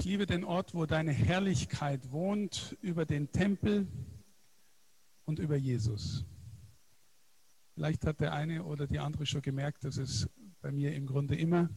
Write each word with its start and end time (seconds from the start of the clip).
Ich 0.00 0.06
liebe 0.06 0.24
den 0.24 0.44
Ort, 0.44 0.72
wo 0.72 0.86
deine 0.86 1.12
Herrlichkeit 1.12 2.10
wohnt, 2.10 2.74
über 2.80 3.04
den 3.04 3.32
Tempel 3.32 3.86
und 5.26 5.38
über 5.38 5.56
Jesus. 5.56 6.24
Vielleicht 7.74 8.06
hat 8.06 8.18
der 8.18 8.32
eine 8.32 8.64
oder 8.64 8.86
die 8.86 8.98
andere 8.98 9.26
schon 9.26 9.42
gemerkt, 9.42 9.84
dass 9.84 9.98
es 9.98 10.26
bei 10.62 10.72
mir 10.72 10.94
im 10.94 11.04
Grunde 11.04 11.36
immer 11.36 11.68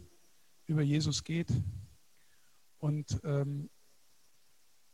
über 0.68 0.82
Jesus 0.82 1.26
geht. 1.26 1.52
Und 2.78 3.20
ähm, 3.26 3.70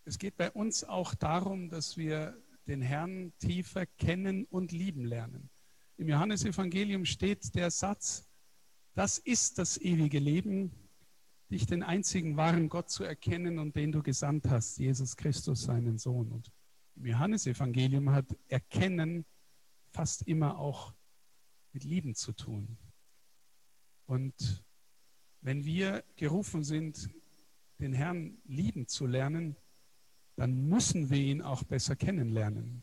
es 0.05 0.17
geht 0.17 0.35
bei 0.35 0.49
uns 0.49 0.83
auch 0.83 1.13
darum, 1.13 1.69
dass 1.69 1.97
wir 1.97 2.35
den 2.65 2.81
Herrn 2.81 3.31
tiefer 3.37 3.85
kennen 3.85 4.45
und 4.45 4.71
lieben 4.71 5.05
lernen. 5.05 5.51
Im 5.97 6.09
Johannesevangelium 6.09 7.05
steht 7.05 7.53
der 7.53 7.69
Satz, 7.69 8.27
das 8.95 9.19
ist 9.19 9.59
das 9.59 9.77
ewige 9.77 10.17
Leben, 10.17 10.88
dich 11.51 11.65
den 11.65 11.83
einzigen 11.83 12.37
wahren 12.37 12.69
Gott 12.69 12.89
zu 12.89 13.03
erkennen 13.03 13.59
und 13.59 13.75
den 13.75 13.91
du 13.91 14.03
gesandt 14.03 14.47
hast, 14.49 14.77
Jesus 14.77 15.15
Christus, 15.15 15.63
seinen 15.63 15.97
Sohn. 15.97 16.31
Und 16.31 16.51
im 16.95 17.05
Johannesevangelium 17.05 18.11
hat 18.11 18.25
Erkennen 18.47 19.25
fast 19.91 20.27
immer 20.27 20.59
auch 20.59 20.93
mit 21.73 21.83
Lieben 21.83 22.15
zu 22.15 22.33
tun. 22.33 22.77
Und 24.05 24.63
wenn 25.41 25.65
wir 25.65 26.03
gerufen 26.15 26.63
sind, 26.63 27.09
den 27.79 27.93
Herrn 27.93 28.37
lieben 28.45 28.87
zu 28.87 29.05
lernen, 29.05 29.55
dann 30.35 30.67
müssen 30.67 31.09
wir 31.09 31.17
ihn 31.17 31.41
auch 31.41 31.63
besser 31.63 31.95
kennenlernen. 31.95 32.81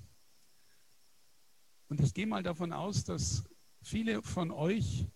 Und 1.89 2.01
ich 2.01 2.15
gehe 2.15 2.27
mal 2.27 2.43
davon 2.43 2.73
aus, 2.73 3.05
dass 3.05 3.49
viele 3.83 4.23
von 4.23 4.51
euch 4.51 5.07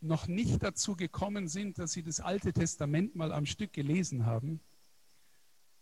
noch 0.00 0.28
nicht 0.28 0.62
dazu 0.62 0.96
gekommen 0.96 1.48
sind, 1.48 1.78
dass 1.78 1.92
sie 1.92 2.02
das 2.02 2.20
Alte 2.20 2.52
Testament 2.52 3.16
mal 3.16 3.32
am 3.32 3.46
Stück 3.46 3.72
gelesen 3.72 4.26
haben 4.26 4.60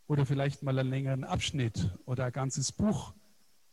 oder 0.07 0.25
vielleicht 0.25 0.63
mal 0.63 0.79
einen 0.79 0.91
längeren 0.91 1.25
Abschnitt 1.25 1.91
oder 2.05 2.27
ein 2.27 2.33
ganzes 2.33 2.73
Buch 2.73 3.15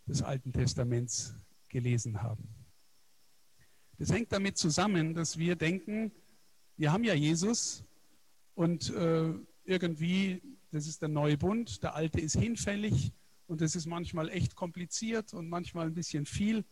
des 0.05 0.22
Alten 0.22 0.52
Testaments 0.52 1.35
gelesen 1.69 2.22
haben. 2.22 2.47
Das 3.97 4.11
hängt 4.11 4.31
damit 4.31 4.58
zusammen, 4.58 5.13
dass 5.13 5.38
wir 5.38 5.55
denken, 5.55 6.11
wir 6.75 6.91
haben 6.91 7.03
ja 7.03 7.13
Jesus 7.13 7.85
und 8.55 8.89
äh, 8.89 9.33
irgendwie, 9.63 10.41
das 10.72 10.88
ist 10.88 11.02
der 11.02 11.09
neue 11.09 11.38
Bund, 11.38 11.83
der 11.83 11.95
alte 11.95 12.19
ist 12.19 12.35
hinfällig 12.35 13.13
und 13.47 13.61
das 13.61 13.75
ist 13.75 13.85
manchmal 13.85 14.30
echt 14.30 14.55
kompliziert 14.55 15.33
und 15.33 15.47
manchmal 15.47 15.88
ein 15.88 15.94
bisschen 15.94 16.25
viel. 16.25 16.66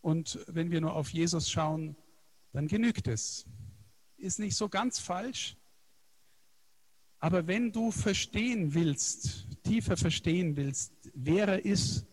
Und 0.00 0.38
wenn 0.46 0.70
wir 0.70 0.80
nur 0.80 0.94
auf 0.94 1.10
Jesus 1.10 1.50
schauen, 1.50 1.96
dann 2.54 2.68
genügt 2.68 3.08
es. 3.08 3.46
Ist 4.16 4.38
nicht 4.38 4.56
so 4.56 4.68
ganz 4.68 4.98
falsch. 4.98 5.56
Aber 7.18 7.46
wenn 7.46 7.72
du 7.72 7.90
verstehen 7.90 8.74
willst, 8.74 9.46
tiefer 9.64 9.96
verstehen 9.96 10.56
willst, 10.56 10.92
wer 11.14 11.48
er 11.48 11.64
ist, 11.64 12.06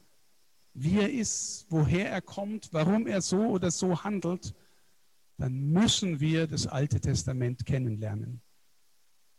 wie 0.74 0.98
er 0.98 1.12
ist, 1.12 1.68
woher 1.70 2.10
er 2.10 2.22
kommt, 2.22 2.74
warum 2.74 3.08
er 3.08 3.22
so 3.22 3.48
oder 3.48 3.72
so 3.72 4.04
handelt, 4.04 4.56
dann 5.38 5.72
müssen 5.72 6.20
wir 6.20 6.48
das 6.48 6.66
Alte 6.66 7.00
Testament 7.00 7.66
kennenlernen. 7.66 8.42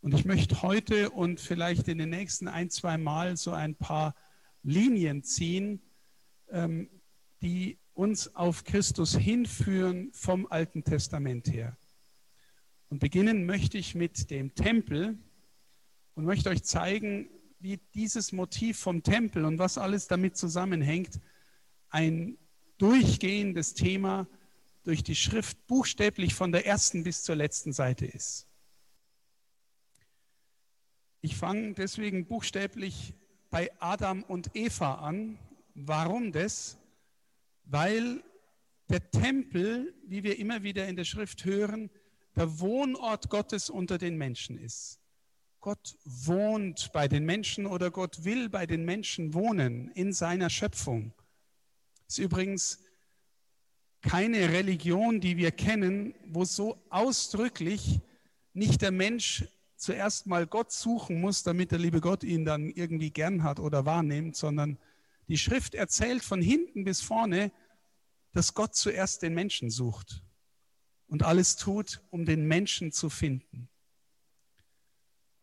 Und 0.02 0.14
ich 0.14 0.24
möchte 0.24 0.62
heute 0.62 1.10
und 1.10 1.40
vielleicht 1.40 1.88
in 1.88 1.98
den 1.98 2.10
nächsten 2.10 2.48
ein, 2.48 2.70
zwei 2.70 2.96
Mal 2.96 3.36
so 3.36 3.52
ein 3.52 3.74
paar 3.74 4.14
Linien 4.62 5.24
ziehen, 5.24 5.80
ähm, 6.50 6.90
die 7.40 7.78
uns 7.94 8.34
auf 8.34 8.64
Christus 8.64 9.16
hinführen 9.16 10.10
vom 10.12 10.46
Alten 10.50 10.84
Testament 10.84 11.48
her. 11.52 11.76
Und 12.88 12.98
beginnen 12.98 13.46
möchte 13.46 13.78
ich 13.78 13.94
mit 13.94 14.30
dem 14.30 14.54
Tempel 14.54 15.18
und 16.14 16.24
möchte 16.24 16.50
euch 16.50 16.62
zeigen, 16.62 17.28
wie 17.58 17.78
dieses 17.94 18.32
Motiv 18.32 18.78
vom 18.78 19.02
Tempel 19.02 19.44
und 19.44 19.58
was 19.58 19.78
alles 19.78 20.08
damit 20.08 20.36
zusammenhängt, 20.36 21.20
ein 21.90 22.36
durchgehendes 22.78 23.74
Thema 23.74 24.26
durch 24.82 25.02
die 25.04 25.14
Schrift 25.14 25.66
buchstäblich 25.66 26.34
von 26.34 26.50
der 26.50 26.66
ersten 26.66 27.04
bis 27.04 27.22
zur 27.22 27.36
letzten 27.36 27.72
Seite 27.72 28.04
ist. 28.06 28.48
Ich 31.20 31.36
fange 31.36 31.74
deswegen 31.74 32.26
buchstäblich 32.26 33.14
bei 33.50 33.70
Adam 33.78 34.24
und 34.24 34.50
Eva 34.54 34.96
an. 34.96 35.38
Warum 35.74 36.32
das? 36.32 36.78
Weil 37.72 38.22
der 38.90 39.10
Tempel, 39.10 39.94
wie 40.06 40.22
wir 40.22 40.38
immer 40.38 40.62
wieder 40.62 40.86
in 40.86 40.96
der 40.96 41.04
Schrift 41.04 41.46
hören, 41.46 41.90
der 42.36 42.60
Wohnort 42.60 43.30
Gottes 43.30 43.70
unter 43.70 43.96
den 43.96 44.16
Menschen 44.16 44.58
ist. 44.58 45.00
Gott 45.60 45.96
wohnt 46.04 46.90
bei 46.92 47.08
den 47.08 47.24
Menschen 47.24 47.66
oder 47.66 47.90
Gott 47.90 48.24
will 48.24 48.50
bei 48.50 48.66
den 48.66 48.84
Menschen 48.84 49.32
wohnen 49.32 49.90
in 49.92 50.12
seiner 50.12 50.50
Schöpfung. 50.50 51.14
Das 52.06 52.18
ist 52.18 52.24
übrigens 52.24 52.80
keine 54.02 54.50
Religion, 54.50 55.20
die 55.20 55.38
wir 55.38 55.50
kennen, 55.50 56.14
wo 56.26 56.44
so 56.44 56.76
ausdrücklich 56.90 58.00
nicht 58.52 58.82
der 58.82 58.90
Mensch 58.90 59.44
zuerst 59.76 60.26
mal 60.26 60.46
Gott 60.46 60.72
suchen 60.72 61.20
muss, 61.20 61.42
damit 61.42 61.70
der 61.70 61.78
liebe 61.78 62.00
Gott 62.00 62.22
ihn 62.22 62.44
dann 62.44 62.68
irgendwie 62.68 63.10
gern 63.10 63.42
hat 63.44 63.60
oder 63.60 63.86
wahrnimmt, 63.86 64.36
sondern 64.36 64.78
die 65.28 65.38
Schrift 65.38 65.74
erzählt 65.74 66.22
von 66.22 66.42
hinten 66.42 66.84
bis 66.84 67.00
vorne, 67.00 67.52
dass 68.32 68.54
Gott 68.54 68.74
zuerst 68.74 69.22
den 69.22 69.34
Menschen 69.34 69.70
sucht 69.70 70.22
und 71.06 71.22
alles 71.22 71.56
tut, 71.56 72.02
um 72.10 72.24
den 72.24 72.46
Menschen 72.46 72.92
zu 72.92 73.10
finden. 73.10 73.68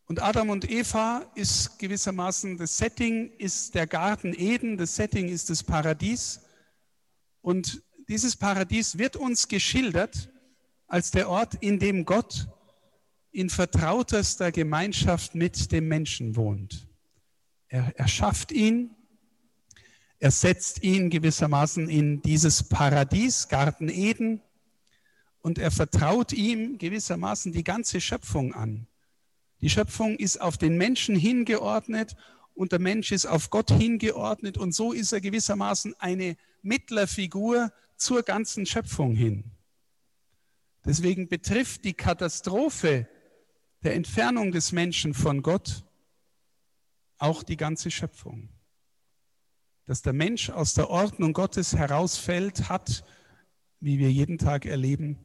Und 0.05 0.23
Adam 0.23 0.49
und 0.49 0.69
Eva 0.69 1.31
ist 1.35 1.77
gewissermaßen, 1.77 2.57
das 2.57 2.77
Setting 2.77 3.29
ist 3.37 3.75
der 3.75 3.85
Garten 3.85 4.33
Eden, 4.33 4.75
das 4.75 4.95
Setting 4.95 5.29
ist 5.29 5.51
das 5.51 5.63
Paradies. 5.63 6.41
Und 7.41 7.83
dieses 8.07 8.35
Paradies 8.35 8.97
wird 8.97 9.15
uns 9.15 9.47
geschildert 9.47 10.31
als 10.87 11.11
der 11.11 11.29
Ort, 11.29 11.53
in 11.61 11.77
dem 11.77 12.05
Gott 12.05 12.47
in 13.31 13.51
vertrautester 13.51 14.51
Gemeinschaft 14.51 15.35
mit 15.35 15.71
dem 15.71 15.87
Menschen 15.87 16.35
wohnt. 16.35 16.87
Er 17.67 17.95
erschafft 17.99 18.51
ihn, 18.51 18.95
er 20.19 20.31
setzt 20.31 20.83
ihn 20.83 21.09
gewissermaßen 21.09 21.89
in 21.89 22.21
dieses 22.21 22.63
Paradies, 22.63 23.47
Garten 23.47 23.87
Eden, 23.87 24.41
und 25.41 25.57
er 25.57 25.71
vertraut 25.71 26.33
ihm 26.33 26.77
gewissermaßen 26.77 27.53
die 27.53 27.63
ganze 27.63 28.01
Schöpfung 28.01 28.53
an. 28.53 28.87
Die 29.61 29.69
Schöpfung 29.69 30.17
ist 30.17 30.41
auf 30.41 30.57
den 30.57 30.77
Menschen 30.77 31.15
hingeordnet 31.15 32.17
und 32.53 32.73
der 32.73 32.79
Mensch 32.79 33.13
ist 33.13 33.25
auf 33.25 33.49
Gott 33.49 33.71
hingeordnet 33.71 34.57
und 34.57 34.73
so 34.73 34.91
ist 34.91 35.13
er 35.13 35.21
gewissermaßen 35.21 35.95
eine 35.99 36.35
Mittlerfigur 36.61 37.71
zur 37.95 38.23
ganzen 38.23 38.65
Schöpfung 38.65 39.15
hin. 39.15 39.45
Deswegen 40.83 41.29
betrifft 41.29 41.85
die 41.85 41.93
Katastrophe 41.93 43.07
der 43.83 43.95
Entfernung 43.95 44.51
des 44.51 44.73
Menschen 44.73 45.13
von 45.13 45.41
Gott 45.41 45.85
auch 47.17 47.43
die 47.43 47.57
ganze 47.57 47.91
Schöpfung 47.91 48.49
dass 49.89 50.03
der 50.03 50.13
Mensch 50.13 50.51
aus 50.51 50.75
der 50.75 50.91
Ordnung 50.91 51.33
Gottes 51.33 51.75
herausfällt, 51.75 52.69
hat, 52.69 53.03
wie 53.79 53.97
wir 53.97 54.11
jeden 54.11 54.37
Tag 54.37 54.67
erleben, 54.67 55.17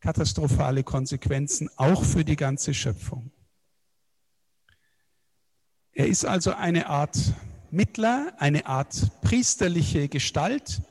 katastrophale 0.00 0.84
Konsequenzen, 0.84 1.70
auch 1.76 2.04
für 2.04 2.22
die 2.22 2.36
ganze 2.36 2.74
Schöpfung. 2.74 3.30
Er 5.92 6.06
ist 6.06 6.26
also 6.26 6.52
eine 6.52 6.90
Art 6.90 7.16
Mittler, 7.70 8.34
eine 8.36 8.66
Art 8.66 9.10
priesterliche 9.22 10.10
Gestalt. 10.10 10.82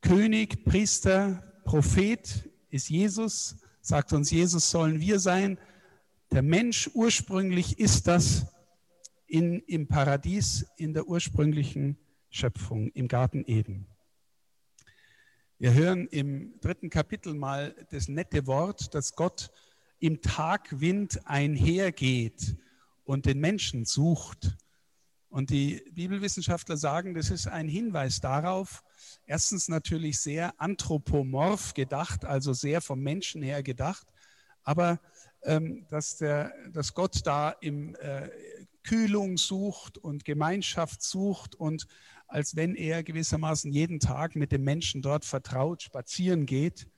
König, 0.00 0.64
Priester, 0.64 1.42
Prophet 1.66 2.48
ist 2.70 2.88
Jesus, 2.88 3.56
sagt 3.82 4.14
uns 4.14 4.30
Jesus, 4.30 4.70
sollen 4.70 5.00
wir 5.00 5.20
sein. 5.20 5.58
Der 6.32 6.40
Mensch 6.40 6.88
ursprünglich 6.94 7.78
ist 7.78 8.06
das, 8.06 8.46
in, 9.30 9.60
im 9.60 9.86
Paradies, 9.86 10.66
in 10.76 10.92
der 10.92 11.06
ursprünglichen 11.06 11.96
Schöpfung, 12.30 12.90
im 12.90 13.06
Garten 13.06 13.44
Eden. 13.46 13.86
Wir 15.58 15.72
hören 15.72 16.08
im 16.08 16.58
dritten 16.60 16.90
Kapitel 16.90 17.34
mal 17.34 17.74
das 17.90 18.08
nette 18.08 18.46
Wort, 18.46 18.92
dass 18.94 19.14
Gott 19.14 19.52
im 20.00 20.20
Tagwind 20.20 21.20
einhergeht 21.26 22.56
und 23.04 23.26
den 23.26 23.38
Menschen 23.38 23.84
sucht. 23.84 24.56
Und 25.28 25.50
die 25.50 25.84
Bibelwissenschaftler 25.92 26.76
sagen, 26.76 27.14
das 27.14 27.30
ist 27.30 27.46
ein 27.46 27.68
Hinweis 27.68 28.20
darauf, 28.20 28.82
erstens 29.26 29.68
natürlich 29.68 30.18
sehr 30.18 30.60
anthropomorph 30.60 31.74
gedacht, 31.74 32.24
also 32.24 32.52
sehr 32.52 32.80
vom 32.80 33.00
Menschen 33.00 33.42
her 33.42 33.62
gedacht, 33.62 34.08
aber 34.64 34.98
ähm, 35.42 35.86
dass, 35.88 36.16
der, 36.16 36.52
dass 36.72 36.94
Gott 36.94 37.20
da 37.24 37.50
im, 37.50 37.94
äh, 37.96 38.28
Kühlung 38.82 39.36
sucht 39.36 39.98
und 39.98 40.24
Gemeinschaft 40.24 41.02
sucht 41.02 41.54
und 41.54 41.86
als 42.26 42.56
wenn 42.56 42.76
er 42.76 43.02
gewissermaßen 43.02 43.72
jeden 43.72 44.00
Tag 44.00 44.36
mit 44.36 44.52
dem 44.52 44.62
Menschen 44.62 45.02
dort 45.02 45.24
vertraut 45.24 45.82
spazieren 45.82 46.46
geht. 46.46 46.88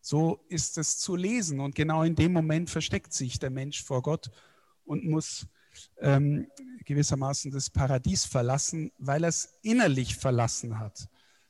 So 0.00 0.44
ist 0.48 0.78
es 0.78 0.98
zu 0.98 1.16
lesen 1.16 1.60
und 1.60 1.74
genau 1.74 2.02
in 2.02 2.14
dem 2.14 2.32
Moment 2.32 2.70
versteckt 2.70 3.12
sich 3.12 3.38
der 3.38 3.50
Mensch 3.50 3.82
vor 3.82 4.02
Gott 4.02 4.30
und 4.84 5.04
muss 5.04 5.46
ähm, 6.00 6.46
gewissermaßen 6.84 7.50
das 7.50 7.70
Paradies 7.70 8.24
verlassen, 8.24 8.92
weil 8.98 9.24
er 9.24 9.30
es 9.30 9.58
innerlich 9.62 10.16
verlassen 10.16 10.78
hat, 10.78 11.08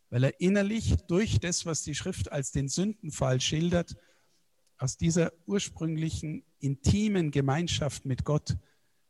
weil 0.08 0.24
er 0.24 0.40
innerlich 0.40 0.96
durch 1.08 1.38
das, 1.38 1.66
was 1.66 1.82
die 1.82 1.94
Schrift 1.94 2.32
als 2.32 2.50
den 2.52 2.68
Sündenfall 2.68 3.40
schildert, 3.40 3.96
aus 4.78 4.96
dieser 4.96 5.32
ursprünglichen 5.46 6.44
intimen 6.58 7.30
Gemeinschaft 7.30 8.04
mit 8.04 8.24
Gott 8.24 8.56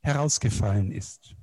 herausgefallen 0.06 0.90
ist. 0.90 1.36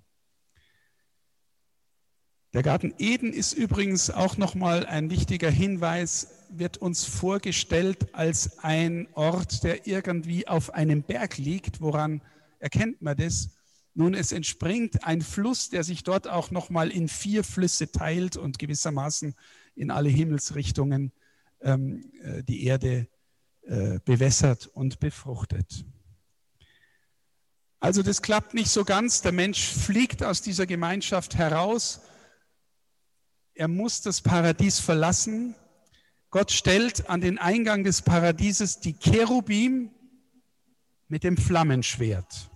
Der 2.53 2.61
Garten 2.61 2.93
Eden 2.99 3.33
ist 3.33 3.53
übrigens 3.53 4.11
auch 4.11 4.37
nochmal 4.37 4.85
ein 4.85 5.09
wichtiger 5.09 5.49
Hinweis, 5.49 6.27
wird 6.49 6.77
uns 6.77 7.03
vorgestellt 7.03 8.13
als 8.13 8.59
ein 8.59 9.07
Ort, 9.13 9.63
der 9.63 9.87
irgendwie 9.87 10.47
auf 10.47 10.71
einem 10.73 11.01
Berg 11.01 11.39
liegt. 11.39 11.81
Woran 11.81 12.21
erkennt 12.59 13.01
man 13.01 13.17
das? 13.17 13.49
Nun, 13.95 14.13
es 14.13 14.31
entspringt 14.31 15.03
ein 15.03 15.21
Fluss, 15.21 15.69
der 15.69 15.83
sich 15.83 16.03
dort 16.03 16.27
auch 16.27 16.51
nochmal 16.51 16.91
in 16.91 17.07
vier 17.07 17.43
Flüsse 17.43 17.91
teilt 17.91 18.37
und 18.37 18.59
gewissermaßen 18.59 19.33
in 19.75 19.89
alle 19.89 20.09
Himmelsrichtungen 20.09 21.11
ähm, 21.61 22.11
äh, 22.21 22.43
die 22.43 22.65
Erde 22.65 23.07
äh, 23.63 23.99
bewässert 24.05 24.67
und 24.67 24.99
befruchtet. 24.99 25.85
Also 27.83 28.01
das 28.01 28.21
klappt 28.21 28.53
nicht 28.53 28.69
so 28.69 28.85
ganz. 28.85 29.23
Der 29.23 29.33
Mensch 29.33 29.67
fliegt 29.67 30.23
aus 30.23 30.41
dieser 30.41 30.65
Gemeinschaft 30.65 31.35
heraus. 31.35 31.99
Er 33.55 33.67
muss 33.67 33.99
das 33.99 34.21
Paradies 34.21 34.79
verlassen. 34.79 35.53
Gott 36.29 36.53
stellt 36.53 37.09
an 37.09 37.19
den 37.19 37.37
Eingang 37.37 37.83
des 37.83 38.01
Paradieses 38.01 38.79
die 38.79 38.93
Cherubim 38.93 39.91
mit 41.09 41.25
dem 41.25 41.35
Flammenschwert. 41.35 42.49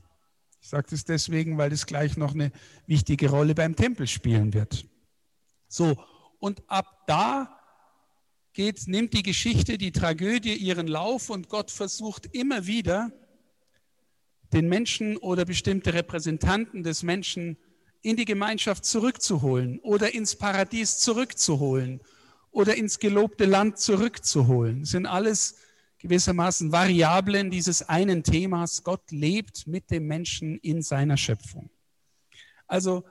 Ich 0.62 0.70
sage 0.70 0.88
das 0.92 1.04
deswegen, 1.04 1.58
weil 1.58 1.72
das 1.72 1.88
gleich 1.88 2.16
noch 2.16 2.34
eine 2.34 2.54
wichtige 2.86 3.30
Rolle 3.30 3.54
beim 3.54 3.76
Tempel 3.76 4.08
spielen 4.08 4.54
wird. 4.54 4.86
So, 5.68 6.02
und 6.40 6.64
ab 6.70 7.04
da 7.06 7.60
geht, 8.54 8.88
nimmt 8.88 9.14
die 9.14 9.24
Geschichte, 9.24 9.78
die 9.78 9.92
Tragödie 9.92 10.56
ihren 10.56 10.88
Lauf 10.88 11.30
und 11.30 11.50
Gott 11.50 11.70
versucht 11.70 12.28
immer 12.34 12.66
wieder, 12.66 13.12
den 14.54 14.70
Menschen 14.70 15.18
oder 15.18 15.46
bestimmte 15.46 15.94
Repräsentanten 15.94 16.84
des 16.84 17.04
Menschen 17.04 17.58
in 18.02 18.16
die 18.16 18.26
Gemeinschaft 18.26 18.86
zurückzuholen 18.86 19.80
oder 19.80 20.14
ins 20.14 20.36
Paradies 20.36 21.00
zurückzuholen 21.00 22.02
oder 22.52 22.76
ins 22.76 23.00
gelobte 23.00 23.46
Land 23.46 23.80
zurückzuholen. 23.80 24.82
Das 24.82 24.92
sind 24.92 25.06
alles 25.06 25.58
gewissermaßen 26.00 26.72
Variablen 26.72 27.52
dieses 27.52 27.88
einen 27.90 28.24
Themas. 28.24 28.84
Gott 28.84 29.12
lebt 29.12 29.68
mit 29.68 29.92
dem 29.92 30.08
Menschen 30.08 30.58
in 30.60 30.82
seiner 30.82 31.18
Schöpfung. 31.18 31.70
Also 32.68 33.04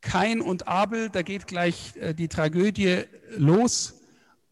Kain 0.00 0.40
und 0.40 0.68
Abel, 0.68 1.08
da 1.10 1.22
geht 1.22 1.46
gleich 1.46 1.96
äh, 1.96 2.14
die 2.14 2.28
Tragödie 2.28 3.04
los. 3.36 3.94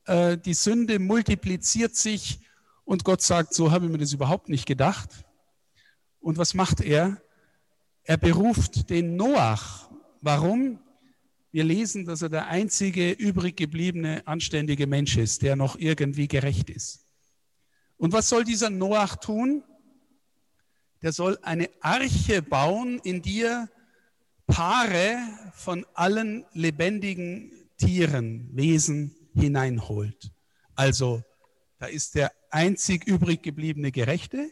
Äh, 0.07 0.39
die 0.39 0.55
Sünde 0.55 0.99
multipliziert 0.99 1.95
sich 1.95 2.41
und 2.85 3.05
Gott 3.05 3.23
sagt, 3.23 3.55
so 3.55 3.71
habe 3.71 3.87
ich 3.87 3.93
mir 3.93 3.99
das 3.99 4.13
überhaupt 4.13 4.49
nicht 4.49 4.67
gedacht. 4.67 5.11
Und 6.25 6.39
was 6.39 6.55
macht 6.55 6.81
er? 6.81 7.21
Er 8.03 8.17
beruft 8.17 8.89
den 8.89 9.15
Noach. 9.15 9.91
Warum? 10.23 10.79
Wir 11.53 11.65
lesen, 11.65 12.07
dass 12.07 12.23
er 12.23 12.31
der 12.31 12.47
einzige 12.47 13.11
übrig 13.11 13.59
gebliebene 13.59 14.27
anständige 14.27 14.87
Mensch 14.87 15.19
ist, 15.19 15.43
der 15.43 15.55
noch 15.55 15.79
irgendwie 15.79 16.27
gerecht 16.27 16.71
ist. 16.71 17.05
Und 17.99 18.15
was 18.15 18.31
soll 18.31 18.43
dieser 18.43 18.71
Noach 18.71 19.17
tun? 19.17 19.65
Der 21.03 21.13
soll 21.13 21.39
eine 21.43 21.69
Arche 21.81 22.41
bauen, 22.41 23.01
in 23.05 23.21
die 23.21 23.43
er 23.43 23.69
Paare 24.47 25.19
von 25.53 25.85
allen 25.93 26.47
lebendigen 26.55 27.53
Tieren, 27.77 28.49
Wesen 28.55 29.15
hineinholt. 29.35 30.33
Also 30.75 31.23
da 31.79 31.85
ist 31.85 32.15
der 32.15 32.33
einzig 32.49 33.07
übrig 33.07 33.43
gebliebene 33.43 33.93
Gerechte 33.93 34.51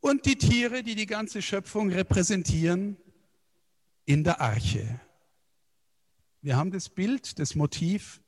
und 0.00 0.26
die 0.26 0.36
Tiere, 0.36 0.82
die 0.82 0.94
die 0.94 1.06
ganze 1.06 1.42
Schöpfung 1.42 1.90
repräsentieren, 1.90 2.96
in 4.04 4.24
der 4.24 4.40
Arche. 4.40 5.00
Wir 6.40 6.56
haben 6.56 6.70
das 6.70 6.88
Bild, 6.88 7.38
das 7.38 7.54
Motiv 7.54 8.22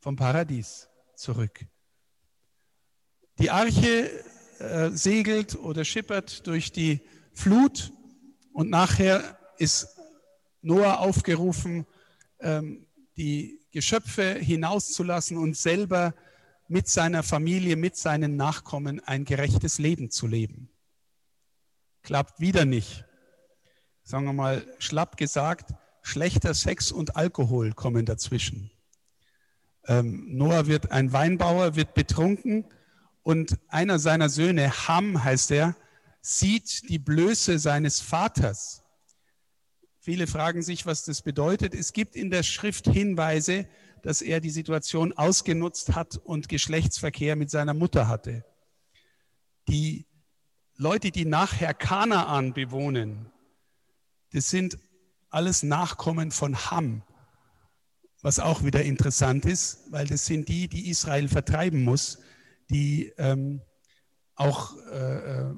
vom 0.00 0.16
Paradies 0.16 0.88
zurück. 1.14 1.64
Die 3.38 3.50
Arche 3.50 4.10
äh, 4.58 4.90
segelt 4.90 5.54
oder 5.54 5.84
schippert 5.84 6.44
durch 6.46 6.72
die 6.72 7.00
Flut 7.32 7.92
und 8.52 8.68
nachher 8.68 9.38
ist 9.58 9.96
Noah 10.60 10.98
aufgerufen, 10.98 11.86
ähm, 12.40 12.86
die 13.16 13.60
Geschöpfe 13.70 14.34
hinauszulassen 14.34 15.38
und 15.38 15.56
selber 15.56 16.14
mit 16.66 16.88
seiner 16.88 17.22
Familie, 17.22 17.76
mit 17.76 17.96
seinen 17.96 18.36
Nachkommen 18.36 18.98
ein 19.00 19.24
gerechtes 19.24 19.78
Leben 19.78 20.10
zu 20.10 20.26
leben. 20.26 20.71
Klappt 22.02 22.40
wieder 22.40 22.64
nicht. 22.64 23.04
Sagen 24.02 24.24
wir 24.24 24.32
mal, 24.32 24.66
schlapp 24.78 25.16
gesagt, 25.16 25.72
schlechter 26.02 26.54
Sex 26.54 26.90
und 26.90 27.16
Alkohol 27.16 27.72
kommen 27.72 28.04
dazwischen. 28.04 28.70
Ähm, 29.86 30.36
Noah 30.36 30.66
wird 30.66 30.92
ein 30.92 31.12
Weinbauer, 31.12 31.76
wird 31.76 31.94
betrunken 31.94 32.64
und 33.22 33.58
einer 33.68 33.98
seiner 33.98 34.28
Söhne, 34.28 34.88
Ham 34.88 35.22
heißt 35.22 35.50
er, 35.52 35.76
sieht 36.20 36.88
die 36.88 36.98
Blöße 36.98 37.58
seines 37.58 38.00
Vaters 38.00 38.82
Viele 40.04 40.26
fragen 40.26 40.62
sich, 40.62 40.84
was 40.84 41.04
das 41.04 41.22
bedeutet. 41.22 41.74
Es 41.74 41.92
gibt 41.92 42.16
in 42.16 42.28
der 42.28 42.42
Schrift 42.42 42.88
Hinweise, 42.88 43.68
dass 44.02 44.20
er 44.20 44.40
die 44.40 44.50
Situation 44.50 45.12
ausgenutzt 45.12 45.94
hat 45.94 46.16
und 46.16 46.48
Geschlechtsverkehr 46.48 47.36
mit 47.36 47.50
seiner 47.50 47.72
Mutter 47.72 48.08
hatte. 48.08 48.44
Die 49.68 50.06
Leute, 50.76 51.10
die 51.10 51.24
nachher 51.24 51.74
Kanaan 51.74 52.52
bewohnen, 52.52 53.30
das 54.32 54.50
sind 54.50 54.78
alles 55.30 55.62
Nachkommen 55.62 56.30
von 56.30 56.70
Ham, 56.70 57.02
was 58.22 58.38
auch 58.38 58.64
wieder 58.64 58.82
interessant 58.82 59.44
ist, 59.44 59.90
weil 59.90 60.06
das 60.06 60.26
sind 60.26 60.48
die, 60.48 60.68
die 60.68 60.88
Israel 60.88 61.28
vertreiben 61.28 61.82
muss, 61.82 62.18
die 62.70 63.12
ähm, 63.18 63.60
auch 64.34 64.76
äh, 64.90 65.48
äh 65.48 65.54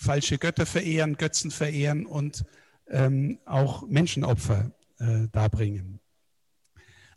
falsche 0.00 0.38
Götter 0.38 0.64
verehren, 0.64 1.16
Götzen 1.16 1.50
verehren 1.50 2.06
und 2.06 2.44
ähm, 2.88 3.40
auch 3.44 3.86
Menschenopfer 3.88 4.70
äh, 4.98 5.28
darbringen. 5.32 6.00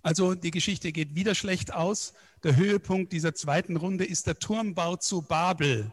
Also 0.02 0.34
die 0.34 0.52
Geschichte 0.52 0.92
geht 0.92 1.16
wieder 1.16 1.36
schlecht 1.36 1.72
aus. 1.74 2.14
Der 2.44 2.56
Höhepunkt 2.56 3.14
dieser 3.14 3.36
zweiten 3.36 3.78
Runde 3.78 4.04
ist 4.04 4.26
der 4.26 4.40
Turmbau 4.40 4.96
zu 4.96 5.22
Babel. 5.22 5.92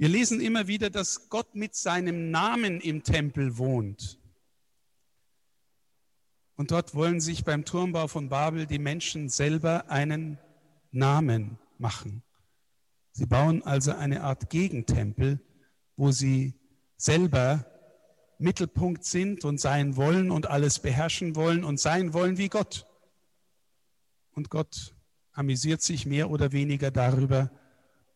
Wir 0.00 0.08
lesen 0.08 0.40
immer 0.40 0.66
wieder, 0.66 0.88
dass 0.88 1.28
Gott 1.28 1.54
mit 1.54 1.74
seinem 1.74 2.30
Namen 2.30 2.80
im 2.80 3.02
Tempel 3.02 3.58
wohnt. 3.58 4.18
Und 6.56 6.70
dort 6.70 6.94
wollen 6.94 7.20
sich 7.20 7.44
beim 7.44 7.66
Turmbau 7.66 8.08
von 8.08 8.30
Babel 8.30 8.64
die 8.64 8.78
Menschen 8.78 9.28
selber 9.28 9.90
einen 9.90 10.38
Namen 10.90 11.58
machen. 11.76 12.22
Sie 13.12 13.26
bauen 13.26 13.62
also 13.62 13.92
eine 13.92 14.22
Art 14.22 14.48
Gegentempel, 14.48 15.38
wo 15.96 16.12
sie 16.12 16.54
selber 16.96 17.66
Mittelpunkt 18.38 19.04
sind 19.04 19.44
und 19.44 19.60
sein 19.60 19.96
wollen 19.96 20.30
und 20.30 20.46
alles 20.46 20.78
beherrschen 20.78 21.36
wollen 21.36 21.62
und 21.62 21.78
sein 21.78 22.14
wollen 22.14 22.38
wie 22.38 22.48
Gott. 22.48 22.86
Und 24.30 24.48
Gott 24.48 24.94
amüsiert 25.32 25.82
sich 25.82 26.06
mehr 26.06 26.30
oder 26.30 26.52
weniger 26.52 26.90
darüber 26.90 27.50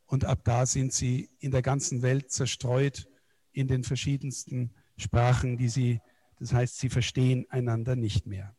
und 0.06 0.24
ab 0.24 0.40
da 0.44 0.66
sind 0.66 0.92
sie 0.92 1.30
in 1.38 1.50
der 1.50 1.62
ganzen 1.62 2.02
Welt 2.02 2.30
zerstreut 2.30 3.08
in 3.52 3.68
den 3.68 3.84
verschiedensten 3.84 4.74
Sprachen, 4.96 5.56
die 5.56 5.68
sie, 5.68 6.00
das 6.38 6.52
heißt, 6.52 6.78
sie 6.78 6.88
verstehen 6.88 7.46
einander 7.48 7.96
nicht 7.96 8.26
mehr. 8.26 8.56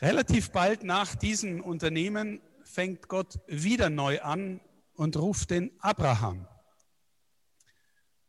Relativ 0.00 0.50
bald 0.50 0.82
nach 0.82 1.14
diesem 1.14 1.62
Unternehmen 1.62 2.40
fängt 2.64 3.08
Gott 3.08 3.40
wieder 3.46 3.90
neu 3.90 4.20
an 4.20 4.60
und 4.94 5.16
ruft 5.16 5.50
den 5.50 5.70
Abraham. 5.80 6.48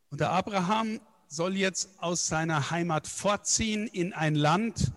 Und 0.10 0.22
der 0.22 0.30
Abraham 0.30 1.00
soll 1.28 1.58
jetzt 1.58 2.00
aus 2.00 2.28
seiner 2.28 2.70
Heimat 2.70 3.08
fortziehen 3.08 3.88
in 3.88 4.14
ein 4.14 4.36
Land, 4.36 4.94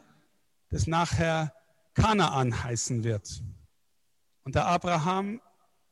das 0.68 0.86
nachher 0.86 1.54
Kanaan 1.94 2.62
heißen 2.62 3.04
wird. 3.04 3.42
Und 4.42 4.54
der 4.54 4.66
Abraham 4.66 5.40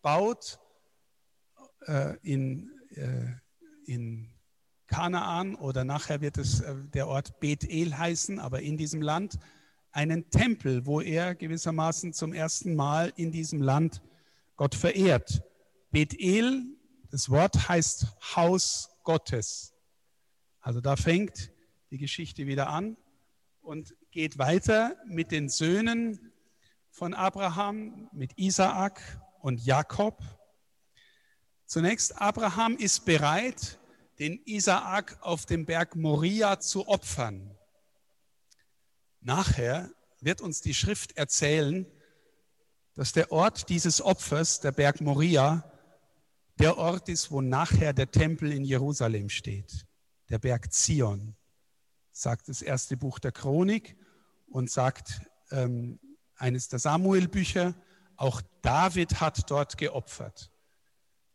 baut 0.04 0.60
äh, 1.86 2.16
in, 2.22 2.70
äh, 2.90 3.32
in 3.86 4.30
Kanaan 4.86 5.54
oder 5.54 5.82
nachher 5.82 6.20
wird 6.20 6.36
es 6.36 6.60
äh, 6.60 6.74
der 6.92 7.08
Ort 7.08 7.40
Bethel 7.40 7.96
heißen, 7.96 8.38
aber 8.38 8.60
in 8.60 8.76
diesem 8.76 9.00
Land 9.00 9.38
einen 9.92 10.28
Tempel, 10.28 10.84
wo 10.84 11.00
er 11.00 11.34
gewissermaßen 11.34 12.12
zum 12.12 12.34
ersten 12.34 12.74
Mal 12.76 13.14
in 13.16 13.32
diesem 13.32 13.62
Land 13.62 14.02
Gott 14.56 14.74
verehrt. 14.74 15.42
Bethel 15.90 16.64
Das 17.10 17.30
Wort 17.30 17.68
heißt 17.68 18.06
Haus 18.36 18.90
Gottes. 19.04 19.72
Also 20.60 20.82
da 20.82 20.96
fängt 20.96 21.50
die 21.90 21.98
Geschichte 21.98 22.46
wieder 22.46 22.68
an 22.68 22.98
und 23.62 23.96
geht 24.10 24.36
weiter 24.36 24.96
mit 25.06 25.30
den 25.30 25.48
Söhnen 25.48 26.32
von 26.90 27.14
Abraham, 27.14 28.10
mit 28.12 28.36
Isaak 28.36 29.00
und 29.44 29.62
Jakob. 29.66 30.22
Zunächst, 31.66 32.18
Abraham 32.18 32.78
ist 32.78 33.04
bereit, 33.04 33.78
den 34.18 34.40
Isaak 34.46 35.18
auf 35.20 35.44
dem 35.44 35.66
Berg 35.66 35.96
Moria 35.96 36.60
zu 36.60 36.88
opfern. 36.88 37.54
Nachher 39.20 39.90
wird 40.20 40.40
uns 40.40 40.62
die 40.62 40.72
Schrift 40.72 41.18
erzählen, 41.18 41.84
dass 42.94 43.12
der 43.12 43.32
Ort 43.32 43.68
dieses 43.68 44.00
Opfers, 44.00 44.60
der 44.60 44.72
Berg 44.72 45.02
Moria, 45.02 45.70
der 46.58 46.78
Ort 46.78 47.10
ist, 47.10 47.30
wo 47.30 47.42
nachher 47.42 47.92
der 47.92 48.10
Tempel 48.10 48.50
in 48.50 48.64
Jerusalem 48.64 49.28
steht, 49.28 49.84
der 50.30 50.38
Berg 50.38 50.72
Zion, 50.72 51.36
sagt 52.12 52.48
das 52.48 52.62
erste 52.62 52.96
Buch 52.96 53.18
der 53.18 53.32
Chronik 53.32 53.94
und 54.46 54.70
sagt 54.70 55.20
ähm, 55.50 56.00
eines 56.36 56.68
der 56.68 56.78
Samuel-Bücher, 56.78 57.74
auch 58.16 58.40
David 58.62 59.20
hat 59.20 59.50
dort 59.50 59.76
geopfert. 59.76 60.50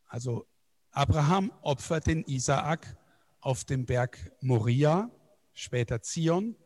Also 0.06 0.46
Abraham 0.90 1.52
opfert 1.62 2.06
den 2.06 2.24
Isaak 2.24 2.96
auf 3.40 3.64
dem 3.64 3.86
Berg 3.86 4.32
Moria, 4.40 5.10
später 5.52 6.02
Zion, 6.02 6.56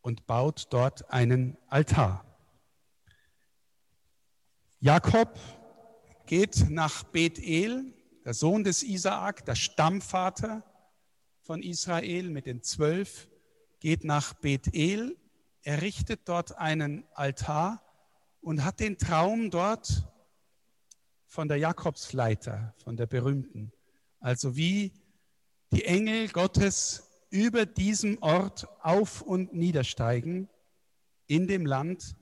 und 0.00 0.26
baut 0.26 0.66
dort 0.70 1.10
einen 1.10 1.56
Altar. 1.68 2.24
Jakob 4.80 5.38
geht 6.26 6.68
nach 6.68 7.04
Bethel, 7.04 7.94
der 8.24 8.34
Sohn 8.34 8.64
des 8.64 8.82
Isaak, 8.82 9.44
der 9.44 9.54
Stammvater 9.54 10.62
von 11.40 11.62
Israel 11.62 12.28
mit 12.30 12.46
den 12.46 12.62
zwölf, 12.62 13.28
geht 13.80 14.04
nach 14.04 14.34
Bethel, 14.34 15.16
errichtet 15.62 16.22
dort 16.28 16.58
einen 16.58 17.04
Altar 17.12 17.83
und 18.44 18.62
hat 18.62 18.78
den 18.80 18.98
Traum 18.98 19.50
dort 19.50 20.06
von 21.26 21.48
der 21.48 21.56
Jakobsleiter, 21.56 22.74
von 22.76 22.96
der 22.96 23.06
berühmten. 23.06 23.72
Also 24.20 24.54
wie 24.54 24.92
die 25.72 25.84
Engel 25.84 26.28
Gottes 26.28 27.08
über 27.30 27.66
diesem 27.66 28.22
Ort 28.22 28.68
auf 28.80 29.22
und 29.22 29.54
niedersteigen 29.54 30.48
in 31.26 31.48
dem 31.48 31.64
Land, 31.64 32.16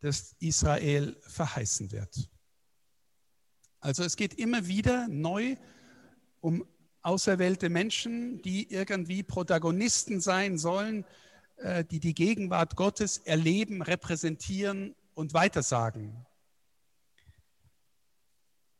das 0.00 0.34
Israel 0.40 1.16
verheißen 1.20 1.92
wird. 1.92 2.28
Also 3.78 4.02
es 4.02 4.16
geht 4.16 4.34
immer 4.34 4.66
wieder 4.66 5.06
neu 5.08 5.56
um 6.40 6.66
auserwählte 7.02 7.68
Menschen, 7.68 8.42
die 8.42 8.70
irgendwie 8.70 9.22
Protagonisten 9.22 10.20
sein 10.20 10.58
sollen, 10.58 11.04
äh, 11.56 11.84
die 11.84 12.00
die 12.00 12.14
Gegenwart 12.14 12.74
Gottes 12.74 13.18
erleben, 13.18 13.82
repräsentieren 13.82 14.96
und 15.14 15.34
weitersagen. 15.34 16.26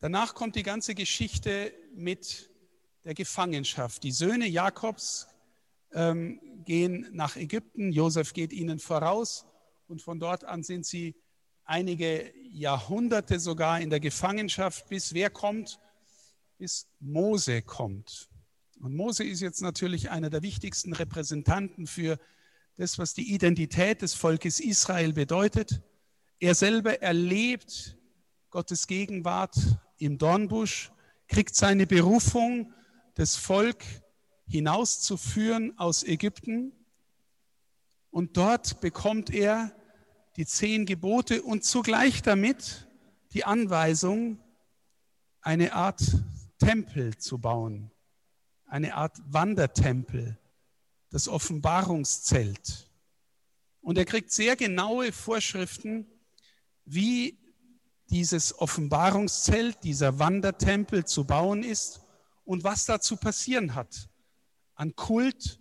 Danach 0.00 0.34
kommt 0.34 0.56
die 0.56 0.62
ganze 0.62 0.94
Geschichte 0.94 1.72
mit 1.94 2.50
der 3.04 3.14
Gefangenschaft. 3.14 4.02
Die 4.02 4.12
Söhne 4.12 4.46
Jakobs 4.46 5.28
ähm, 5.92 6.40
gehen 6.64 7.08
nach 7.12 7.36
Ägypten, 7.36 7.92
Josef 7.92 8.32
geht 8.32 8.52
ihnen 8.52 8.78
voraus 8.78 9.46
und 9.86 10.02
von 10.02 10.18
dort 10.18 10.44
an 10.44 10.62
sind 10.62 10.86
sie 10.86 11.14
einige 11.64 12.32
Jahrhunderte 12.50 13.38
sogar 13.38 13.80
in 13.80 13.90
der 13.90 14.00
Gefangenschaft, 14.00 14.88
bis 14.88 15.14
wer 15.14 15.30
kommt? 15.30 15.78
Bis 16.58 16.88
Mose 17.00 17.62
kommt. 17.62 18.28
Und 18.80 18.94
Mose 18.96 19.24
ist 19.24 19.40
jetzt 19.40 19.60
natürlich 19.60 20.10
einer 20.10 20.30
der 20.30 20.42
wichtigsten 20.42 20.92
Repräsentanten 20.92 21.86
für 21.86 22.18
das, 22.76 22.98
was 22.98 23.14
die 23.14 23.32
Identität 23.32 24.02
des 24.02 24.14
Volkes 24.14 24.58
Israel 24.58 25.12
bedeutet. 25.12 25.82
Er 26.42 26.56
selber 26.56 27.00
erlebt 27.00 27.96
Gottes 28.50 28.88
Gegenwart 28.88 29.54
im 29.98 30.18
Dornbusch, 30.18 30.90
kriegt 31.28 31.54
seine 31.54 31.86
Berufung, 31.86 32.74
das 33.14 33.36
Volk 33.36 33.84
hinauszuführen 34.48 35.78
aus 35.78 36.02
Ägypten. 36.02 36.72
Und 38.10 38.36
dort 38.36 38.80
bekommt 38.80 39.30
er 39.30 39.72
die 40.36 40.44
zehn 40.44 40.84
Gebote 40.84 41.42
und 41.42 41.62
zugleich 41.62 42.22
damit 42.22 42.88
die 43.34 43.44
Anweisung, 43.44 44.40
eine 45.42 45.74
Art 45.74 46.02
Tempel 46.58 47.16
zu 47.18 47.38
bauen, 47.38 47.92
eine 48.66 48.96
Art 48.96 49.16
Wandertempel, 49.26 50.40
das 51.08 51.28
Offenbarungszelt. 51.28 52.90
Und 53.80 53.96
er 53.96 54.06
kriegt 54.06 54.32
sehr 54.32 54.56
genaue 54.56 55.12
Vorschriften, 55.12 56.11
wie 56.84 57.38
dieses 58.10 58.58
Offenbarungszelt, 58.58 59.82
dieser 59.84 60.18
Wandertempel 60.18 61.04
zu 61.04 61.24
bauen 61.24 61.62
ist 61.62 62.00
und 62.44 62.64
was 62.64 62.84
da 62.86 63.00
zu 63.00 63.16
passieren 63.16 63.74
hat 63.74 64.08
an 64.74 64.96
Kult 64.96 65.60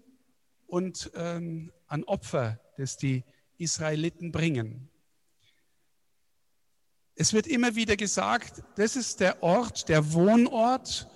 und 0.68 1.12
ähm, 1.16 1.72
an 1.88 2.04
Opfer, 2.06 2.60
das 2.78 2.98
die 2.98 3.24
Israeliten 3.58 4.32
bringen. 4.32 4.90
Es 7.16 7.34
wird 7.34 7.46
immer 7.46 7.76
wieder 7.76 7.98
gesagt, 7.98 8.64
das 8.78 8.96
ist 8.96 9.20
der 9.20 9.44
Ort, 9.44 9.90
der 9.90 10.14
Wohnort, 10.14 11.08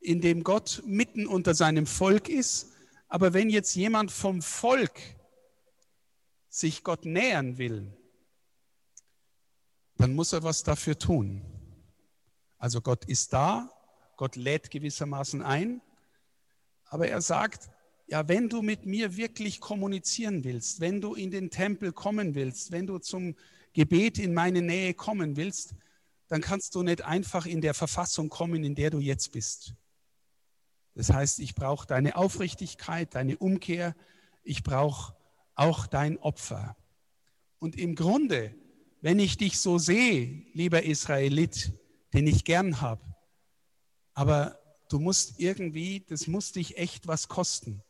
in 0.00 0.20
dem 0.20 0.42
Gott 0.42 0.82
mitten 0.84 1.26
unter 1.28 1.54
seinem 1.54 1.86
Volk 1.86 2.28
ist. 2.28 2.72
Aber 3.06 3.32
wenn 3.32 3.50
jetzt 3.50 3.76
jemand 3.76 4.10
vom 4.10 4.42
Volk 4.42 4.98
sich 6.48 6.82
Gott 6.82 7.04
nähern 7.04 7.58
will, 7.58 7.96
dann 9.96 10.14
muss 10.14 10.32
er 10.32 10.42
was 10.42 10.62
dafür 10.62 10.98
tun. 10.98 11.42
Also 12.58 12.80
Gott 12.80 13.04
ist 13.06 13.32
da, 13.32 13.70
Gott 14.16 14.36
lädt 14.36 14.70
gewissermaßen 14.70 15.42
ein, 15.42 15.80
aber 16.84 17.08
er 17.08 17.20
sagt, 17.20 17.70
ja, 18.06 18.28
wenn 18.28 18.48
du 18.48 18.62
mit 18.62 18.84
mir 18.84 19.16
wirklich 19.16 19.60
kommunizieren 19.60 20.44
willst, 20.44 20.80
wenn 20.80 21.00
du 21.00 21.14
in 21.14 21.30
den 21.30 21.50
Tempel 21.50 21.92
kommen 21.92 22.34
willst, 22.34 22.70
wenn 22.70 22.86
du 22.86 22.98
zum 22.98 23.34
Gebet 23.72 24.18
in 24.18 24.34
meine 24.34 24.60
Nähe 24.60 24.92
kommen 24.94 25.36
willst, 25.36 25.74
dann 26.28 26.40
kannst 26.40 26.74
du 26.74 26.82
nicht 26.82 27.02
einfach 27.02 27.46
in 27.46 27.60
der 27.60 27.74
Verfassung 27.74 28.28
kommen, 28.28 28.64
in 28.64 28.74
der 28.74 28.90
du 28.90 28.98
jetzt 28.98 29.32
bist. 29.32 29.74
Das 30.94 31.12
heißt, 31.12 31.40
ich 31.40 31.54
brauche 31.54 31.86
deine 31.86 32.16
Aufrichtigkeit, 32.16 33.14
deine 33.14 33.38
Umkehr, 33.38 33.96
ich 34.42 34.62
brauche 34.62 35.16
auch 35.54 35.86
dein 35.86 36.18
Opfer. 36.18 36.76
Und 37.58 37.78
im 37.78 37.94
Grunde, 37.94 38.54
wenn 39.02 39.18
ich 39.18 39.36
dich 39.36 39.58
so 39.58 39.76
sehe, 39.76 40.46
lieber 40.54 40.82
Israelit, 40.82 41.72
den 42.14 42.26
ich 42.26 42.44
gern 42.44 42.80
habe, 42.80 43.02
aber 44.14 44.58
du 44.88 44.98
musst 44.98 45.38
irgendwie, 45.38 46.06
das 46.08 46.26
muss 46.26 46.52
dich 46.52 46.78
echt 46.78 47.06
was 47.06 47.28
kosten 47.28 47.82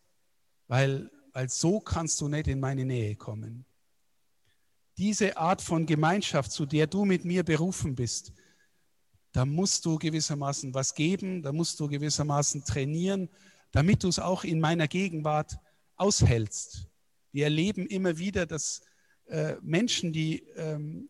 weil, 0.72 1.10
weil 1.34 1.50
so 1.50 1.80
kannst 1.80 2.18
du 2.22 2.28
nicht 2.28 2.48
in 2.48 2.58
meine 2.58 2.86
Nähe 2.86 3.14
kommen. 3.14 3.66
Diese 4.96 5.36
Art 5.36 5.60
von 5.60 5.84
Gemeinschaft, 5.84 6.50
zu 6.50 6.64
der 6.64 6.86
du 6.86 7.04
mit 7.04 7.26
mir 7.26 7.42
berufen 7.42 7.94
bist, 7.94 8.32
da 9.32 9.44
musst 9.44 9.84
du 9.84 9.98
gewissermaßen 9.98 10.72
was 10.72 10.94
geben, 10.94 11.42
da 11.42 11.52
musst 11.52 11.78
du 11.78 11.88
gewissermaßen 11.88 12.64
trainieren, 12.64 13.28
damit 13.70 14.02
du 14.02 14.08
es 14.08 14.18
auch 14.18 14.44
in 14.44 14.60
meiner 14.60 14.88
Gegenwart 14.88 15.58
aushältst. 15.96 16.86
Wir 17.32 17.44
erleben 17.44 17.86
immer 17.86 18.16
wieder, 18.16 18.46
dass 18.46 18.80
äh, 19.32 19.56
Menschen, 19.62 20.12
die 20.12 20.40
ähm, 20.56 21.08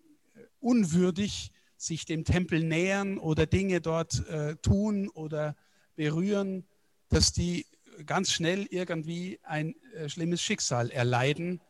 unwürdig 0.61 1.51
sich 1.77 2.05
dem 2.05 2.25
Tempel 2.25 2.63
nähern 2.63 3.19
oder 3.19 3.47
Dinge 3.47 3.81
dort 3.81 4.25
äh, 4.29 4.55
tun 4.63 5.09
oder 5.09 5.57
berühren, 5.97 6.65
dass 7.09 7.33
die 7.33 7.67
ganz 8.07 8.31
schnell 8.31 8.67
irgendwie 8.71 9.41
ein 9.43 9.75
äh, 9.95 10.09
schlimmes 10.09 10.41
Schicksal 10.41 10.91
erleiden, 10.93 11.61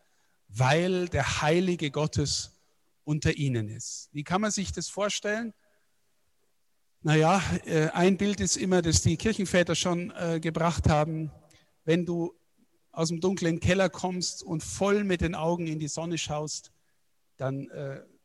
weil 0.49 1.09
der 1.09 1.41
Heilige 1.41 1.91
Gottes 1.91 2.53
unter 3.05 3.35
ihnen 3.35 3.71
ist. 3.71 4.11
Wie 4.13 4.23
kann 4.23 4.43
man 4.43 4.51
sich 4.51 4.73
das 4.73 4.91
vorstellen? 4.91 5.55
Naja, 7.01 7.43
äh, 7.65 7.89
ein 7.89 8.19
Bild 8.19 8.41
ist 8.41 8.59
immer, 8.59 8.83
das 8.83 9.01
die 9.01 9.17
Kirchenväter 9.17 9.75
schon 9.75 10.11
äh, 10.11 10.39
gebracht 10.39 10.91
haben. 10.91 11.33
Wenn 11.85 12.05
du 12.05 12.35
aus 12.93 13.09
dem 13.09 13.21
dunklen 13.21 13.59
Keller 13.59 13.89
kommst 13.89 14.43
und 14.43 14.63
voll 14.63 15.05
mit 15.05 15.21
den 15.21 15.35
Augen 15.35 15.67
in 15.67 15.79
die 15.79 15.89
Sonne 15.89 16.19
schaust, 16.19 16.73
dann, 17.39 17.69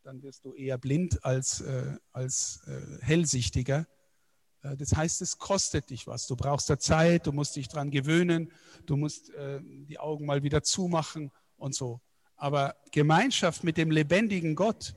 dann 0.03 0.21
wirst 0.21 0.45
du 0.45 0.53
eher 0.53 0.77
blind 0.77 1.23
als, 1.23 1.63
als 2.11 2.61
hellsichtiger. 3.01 3.87
Äh, 4.67 4.77
das 4.77 4.95
heißt, 4.95 5.21
es 5.21 5.37
kostet 5.37 5.89
dich 5.89 6.07
was. 6.07 6.27
Du 6.27 6.35
brauchst 6.35 6.69
da 6.69 6.79
Zeit, 6.79 7.27
du 7.27 7.31
musst 7.31 7.55
dich 7.55 7.67
dran 7.67 7.91
gewöhnen, 7.91 8.51
du 8.85 8.97
musst 8.97 9.29
äh, 9.31 9.59
die 9.63 9.99
Augen 9.99 10.25
mal 10.25 10.43
wieder 10.43 10.63
zumachen 10.63 11.31
und 11.57 11.75
so. 11.75 12.01
Aber 12.35 12.75
Gemeinschaft 12.91 13.63
mit 13.63 13.77
dem 13.77 13.91
lebendigen 13.91 14.55
Gott 14.55 14.95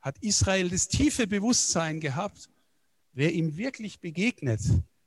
hat 0.00 0.18
Israel 0.20 0.68
das 0.68 0.88
tiefe 0.88 1.26
Bewusstsein 1.26 2.00
gehabt, 2.00 2.50
wer 3.12 3.32
ihm 3.32 3.56
wirklich 3.56 4.00
begegnet, 4.00 4.60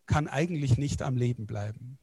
kann 0.06 0.27
eigentlich 0.27 0.77
nicht 0.77 1.01
am 1.01 1.18
Leben 1.18 1.48
bleiben. 1.48 1.98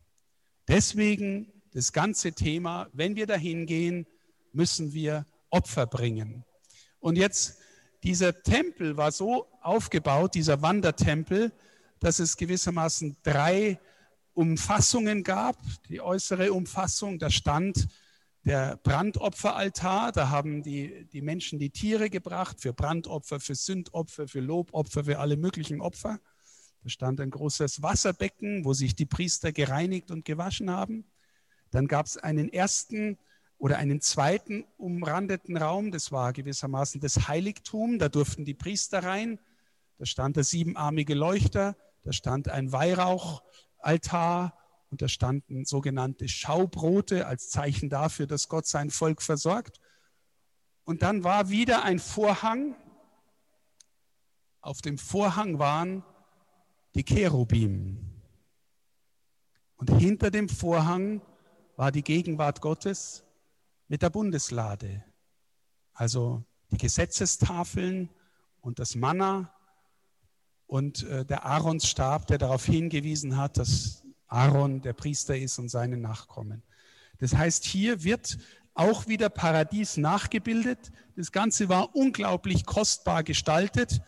Deswegen 0.68 1.59
das 1.72 1.92
ganze 1.92 2.32
Thema, 2.32 2.88
wenn 2.92 3.16
wir 3.16 3.26
dahin 3.26 3.66
gehen, 3.66 4.06
müssen 4.52 4.92
wir 4.92 5.26
Opfer 5.50 5.86
bringen. 5.86 6.44
Und 6.98 7.16
jetzt, 7.16 7.58
dieser 8.02 8.42
Tempel 8.42 8.96
war 8.96 9.12
so 9.12 9.46
aufgebaut, 9.62 10.34
dieser 10.34 10.62
Wandertempel, 10.62 11.52
dass 11.98 12.18
es 12.18 12.36
gewissermaßen 12.36 13.16
drei 13.22 13.78
Umfassungen 14.34 15.22
gab. 15.22 15.56
Die 15.88 16.00
äußere 16.00 16.52
Umfassung, 16.52 17.18
da 17.18 17.30
stand 17.30 17.88
der 18.44 18.78
Brandopferaltar, 18.82 20.12
da 20.12 20.30
haben 20.30 20.62
die, 20.62 21.06
die 21.12 21.20
Menschen 21.20 21.58
die 21.58 21.70
Tiere 21.70 22.08
gebracht 22.08 22.60
für 22.60 22.72
Brandopfer, 22.72 23.38
für 23.38 23.54
Sündopfer, 23.54 24.28
für 24.28 24.40
Lobopfer, 24.40 25.04
für 25.04 25.18
alle 25.18 25.36
möglichen 25.36 25.80
Opfer. 25.80 26.18
Da 26.82 26.88
stand 26.88 27.20
ein 27.20 27.30
großes 27.30 27.82
Wasserbecken, 27.82 28.64
wo 28.64 28.72
sich 28.72 28.94
die 28.94 29.04
Priester 29.04 29.52
gereinigt 29.52 30.10
und 30.10 30.24
gewaschen 30.24 30.70
haben. 30.70 31.04
Dann 31.70 31.86
gab 31.86 32.06
es 32.06 32.16
einen 32.16 32.52
ersten 32.52 33.18
oder 33.58 33.76
einen 33.78 34.00
zweiten 34.00 34.64
umrandeten 34.78 35.56
Raum, 35.56 35.90
das 35.90 36.10
war 36.10 36.32
gewissermaßen 36.32 37.00
das 37.00 37.28
Heiligtum, 37.28 37.98
da 37.98 38.08
durften 38.08 38.44
die 38.44 38.54
Priester 38.54 39.04
rein. 39.04 39.38
Da 39.98 40.06
stand 40.06 40.36
der 40.36 40.44
siebenarmige 40.44 41.14
Leuchter, 41.14 41.76
da 42.02 42.12
stand 42.12 42.48
ein 42.48 42.72
Weihrauchaltar 42.72 44.58
und 44.90 45.02
da 45.02 45.08
standen 45.08 45.66
sogenannte 45.66 46.26
Schaubrote 46.26 47.26
als 47.26 47.50
Zeichen 47.50 47.90
dafür, 47.90 48.26
dass 48.26 48.48
Gott 48.48 48.66
sein 48.66 48.90
Volk 48.90 49.20
versorgt. 49.20 49.78
Und 50.84 51.02
dann 51.02 51.22
war 51.22 51.50
wieder 51.50 51.84
ein 51.84 51.98
Vorhang. 51.98 52.74
Auf 54.62 54.80
dem 54.80 54.98
Vorhang 54.98 55.58
waren 55.58 56.02
die 56.94 57.04
Cherubim. 57.04 58.22
Und 59.76 59.90
hinter 59.98 60.30
dem 60.30 60.48
Vorhang 60.48 61.20
war 61.80 61.90
die 61.90 62.02
Gegenwart 62.02 62.60
Gottes 62.60 63.24
mit 63.88 64.02
der 64.02 64.10
Bundeslade. 64.10 65.02
Also 65.94 66.44
die 66.70 66.76
Gesetzestafeln 66.76 68.10
und 68.60 68.78
das 68.78 68.94
Manna 68.96 69.50
und 70.66 71.04
äh, 71.04 71.24
der 71.24 71.46
Aaronstab, 71.46 72.26
der 72.26 72.36
darauf 72.36 72.66
hingewiesen 72.66 73.38
hat, 73.38 73.56
dass 73.56 74.02
Aaron 74.26 74.82
der 74.82 74.92
Priester 74.92 75.38
ist 75.38 75.58
und 75.58 75.70
seine 75.70 75.96
Nachkommen. 75.96 76.62
Das 77.16 77.34
heißt, 77.34 77.64
hier 77.64 78.04
wird 78.04 78.36
auch 78.74 79.08
wieder 79.08 79.30
Paradies 79.30 79.96
nachgebildet. 79.96 80.92
Das 81.16 81.32
Ganze 81.32 81.70
war 81.70 81.96
unglaublich 81.96 82.66
kostbar 82.66 83.22
gestaltet. 83.24 84.02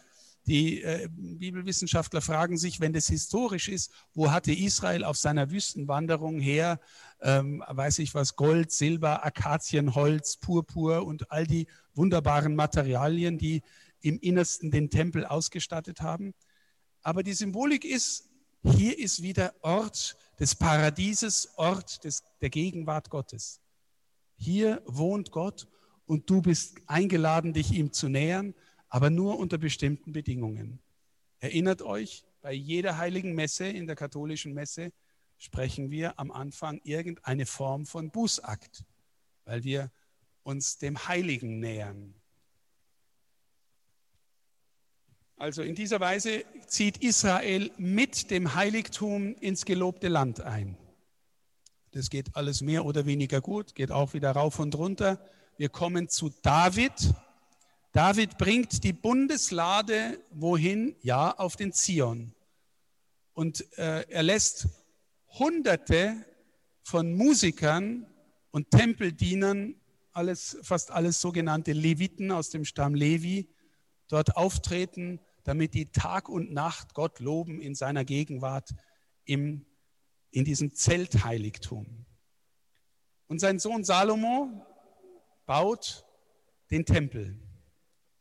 Die 0.45 0.83
äh, 0.83 1.09
Bibelwissenschaftler 1.11 2.21
fragen 2.21 2.59
sich, 2.59 2.81
wenn 2.81 2.93
das 2.93 3.07
historisch 3.07 3.69
ist, 3.69 3.93
wo 4.13 4.31
hatte 4.33 4.53
Israel 4.53 5.05
auf 5.05 5.17
seiner 5.17 5.51
Wüstenwanderung 5.51 6.41
her, 6.41 6.81
ähm, 7.23 7.63
weiß 7.67 7.99
ich 8.01 8.15
was, 8.15 8.37
Gold, 8.37 8.73
Silber, 8.73 9.25
Akazienholz, 9.25 10.37
Purpur 10.37 11.07
und 11.07 11.31
all 11.31 11.47
die 11.47 11.67
wunderbaren 11.95 12.55
Materialien, 12.55 13.39
die 13.39 13.63
im 14.01 14.19
Innersten 14.19 14.71
den 14.71 14.91
Tempel 14.91 15.25
ausgestattet 15.25 16.01
haben. 16.01 16.35
Aber 17.03 17.23
die 17.23 17.35
Symbolik 17.35 17.85
ist, 17.85 18.29
hier 18.65 18.99
ist 18.99 19.23
wieder 19.23 19.55
Ort 19.63 20.17
des 20.39 20.55
Paradieses, 20.55 21.53
Ort 21.57 22.05
des, 22.05 22.23
der 22.41 22.51
Gegenwart 22.51 23.11
Gottes. 23.11 23.61
Hier 24.37 24.83
wohnt 24.87 25.31
Gott 25.31 25.69
und 26.07 26.29
du 26.29 26.43
bist 26.43 26.77
eingeladen, 26.87 27.53
dich 27.53 27.73
ihm 27.73 27.93
zu 27.93 28.09
nähern 28.09 28.55
aber 28.93 29.09
nur 29.09 29.39
unter 29.39 29.57
bestimmten 29.57 30.13
Bedingungen. 30.13 30.79
Erinnert 31.41 31.81
euch, 31.81 32.27
bei 32.43 32.53
jeder 32.53 32.99
heiligen 32.99 33.35
Messe 33.35 33.65
in 33.65 33.87
der 33.87 33.97
katholischen 33.97 34.53
Messe 34.53 34.93
sprechen 35.43 35.91
wir 35.91 36.21
am 36.21 36.31
Anfang 36.31 36.81
irgendeine 36.85 37.47
Form 37.47 37.85
von 37.85 38.11
Bußakt, 38.11 38.85
weil 39.45 39.65
wir 39.65 39.91
uns 40.45 40.79
dem 40.79 41.09
Heiligen 41.09 41.59
nähern. 41.59 42.15
Also 45.37 45.63
in 45.63 45.75
dieser 45.75 45.99
Weise 45.99 46.45
zieht 46.69 46.99
Israel 46.99 47.73
mit 47.77 48.31
dem 48.31 48.55
Heiligtum 48.55 49.35
ins 49.35 49.65
gelobte 49.65 50.07
Land 50.07 50.41
ein. 50.41 50.79
Das 51.91 52.09
geht 52.09 52.37
alles 52.37 52.61
mehr 52.61 52.85
oder 52.85 53.05
weniger 53.05 53.41
gut, 53.41 53.75
geht 53.75 53.91
auch 53.91 54.15
wieder 54.15 54.31
rauf 54.31 54.61
und 54.61 54.77
runter. 54.77 55.19
Wir 55.57 55.71
kommen 55.71 56.09
zu 56.09 56.31
David, 56.43 56.93
David 57.91 58.39
bringt 58.39 58.85
die 58.85 58.93
Bundeslade 58.93 60.21
wohin? 60.31 60.95
Ja, 61.03 61.33
auf 61.33 61.57
den 61.57 61.73
Zion. 61.73 62.33
Und 63.35 63.67
äh, 63.77 64.09
er 64.09 64.23
lässt 64.23 64.69
Hunderte 65.39 66.25
von 66.83 67.15
Musikern 67.15 68.07
und 68.51 68.71
Tempeldienern, 68.71 69.75
alles, 70.13 70.59
fast 70.63 70.91
alles 70.91 71.21
sogenannte 71.21 71.73
Leviten 71.73 72.31
aus 72.31 72.51
dem 72.51 72.65
Stamm 72.65 72.95
Levi, 72.95 73.49
dort 74.09 74.37
auftreten, 74.37 75.21
damit 75.45 75.75
die 75.75 75.91
Tag 75.91 76.29
und 76.29 76.53
Nacht 76.53 76.95
Gott 76.95 77.19
loben 77.19 77.61
in 77.61 77.75
seiner 77.75 78.05
Gegenwart 78.05 78.75
im, 79.25 79.65
in 80.31 80.45
diesem 80.45 80.75
Zeltheiligtum. 80.75 82.05
Und 83.27 83.39
sein 83.41 83.59
Sohn 83.59 83.85
Salomo 83.85 84.67
baut 85.47 86.05
den 86.71 86.85
Tempel 86.85 87.41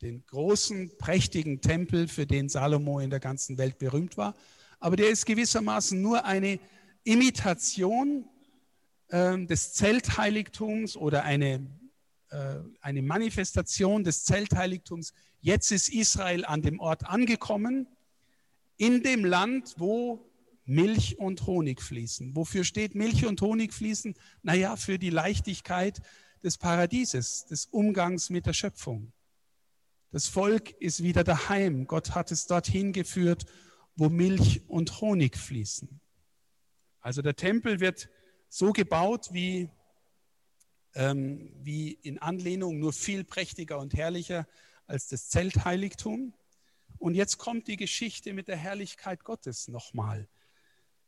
den 0.01 0.25
großen, 0.25 0.97
prächtigen 0.97 1.61
Tempel, 1.61 2.07
für 2.07 2.25
den 2.25 2.49
Salomo 2.49 2.99
in 2.99 3.09
der 3.09 3.19
ganzen 3.19 3.57
Welt 3.57 3.77
berühmt 3.77 4.17
war. 4.17 4.35
Aber 4.79 4.95
der 4.95 5.09
ist 5.09 5.25
gewissermaßen 5.25 6.01
nur 6.01 6.25
eine 6.25 6.59
Imitation 7.03 8.25
äh, 9.07 9.37
des 9.45 9.73
Zeltheiligtums 9.73 10.95
oder 10.95 11.23
eine, 11.23 11.67
äh, 12.29 12.55
eine 12.81 13.01
Manifestation 13.01 14.03
des 14.03 14.23
Zeltheiligtums. 14.23 15.13
Jetzt 15.39 15.71
ist 15.71 15.89
Israel 15.89 16.45
an 16.45 16.61
dem 16.61 16.79
Ort 16.79 17.05
angekommen, 17.05 17.87
in 18.77 19.03
dem 19.03 19.25
Land, 19.25 19.75
wo 19.77 20.31
Milch 20.65 21.19
und 21.19 21.45
Honig 21.47 21.81
fließen. 21.81 22.35
Wofür 22.35 22.63
steht 22.63 22.95
Milch 22.95 23.25
und 23.25 23.41
Honig 23.41 23.73
fließen? 23.73 24.15
Naja, 24.43 24.75
für 24.75 24.99
die 24.99 25.09
Leichtigkeit 25.09 26.01
des 26.43 26.57
Paradieses, 26.57 27.45
des 27.45 27.65
Umgangs 27.65 28.29
mit 28.29 28.45
der 28.45 28.53
Schöpfung. 28.53 29.11
Das 30.11 30.27
Volk 30.27 30.71
ist 30.79 31.03
wieder 31.03 31.23
daheim. 31.23 31.87
Gott 31.87 32.15
hat 32.15 32.31
es 32.31 32.45
dorthin 32.45 32.93
geführt, 32.93 33.45
wo 33.95 34.09
Milch 34.09 34.61
und 34.67 35.01
Honig 35.01 35.37
fließen. 35.37 36.01
Also 37.01 37.21
der 37.21 37.35
Tempel 37.35 37.79
wird 37.79 38.09
so 38.47 38.71
gebaut 38.71 39.29
wie, 39.31 39.69
ähm, 40.93 41.51
wie 41.61 41.91
in 41.91 42.19
Anlehnung, 42.19 42.79
nur 42.79 42.93
viel 42.93 43.23
prächtiger 43.23 43.79
und 43.79 43.93
herrlicher 43.93 44.47
als 44.85 45.07
das 45.07 45.29
Zeltheiligtum. 45.29 46.33
Und 46.99 47.15
jetzt 47.15 47.37
kommt 47.37 47.67
die 47.67 47.77
Geschichte 47.77 48.33
mit 48.33 48.47
der 48.47 48.57
Herrlichkeit 48.57 49.23
Gottes 49.23 49.67
nochmal, 49.67 50.27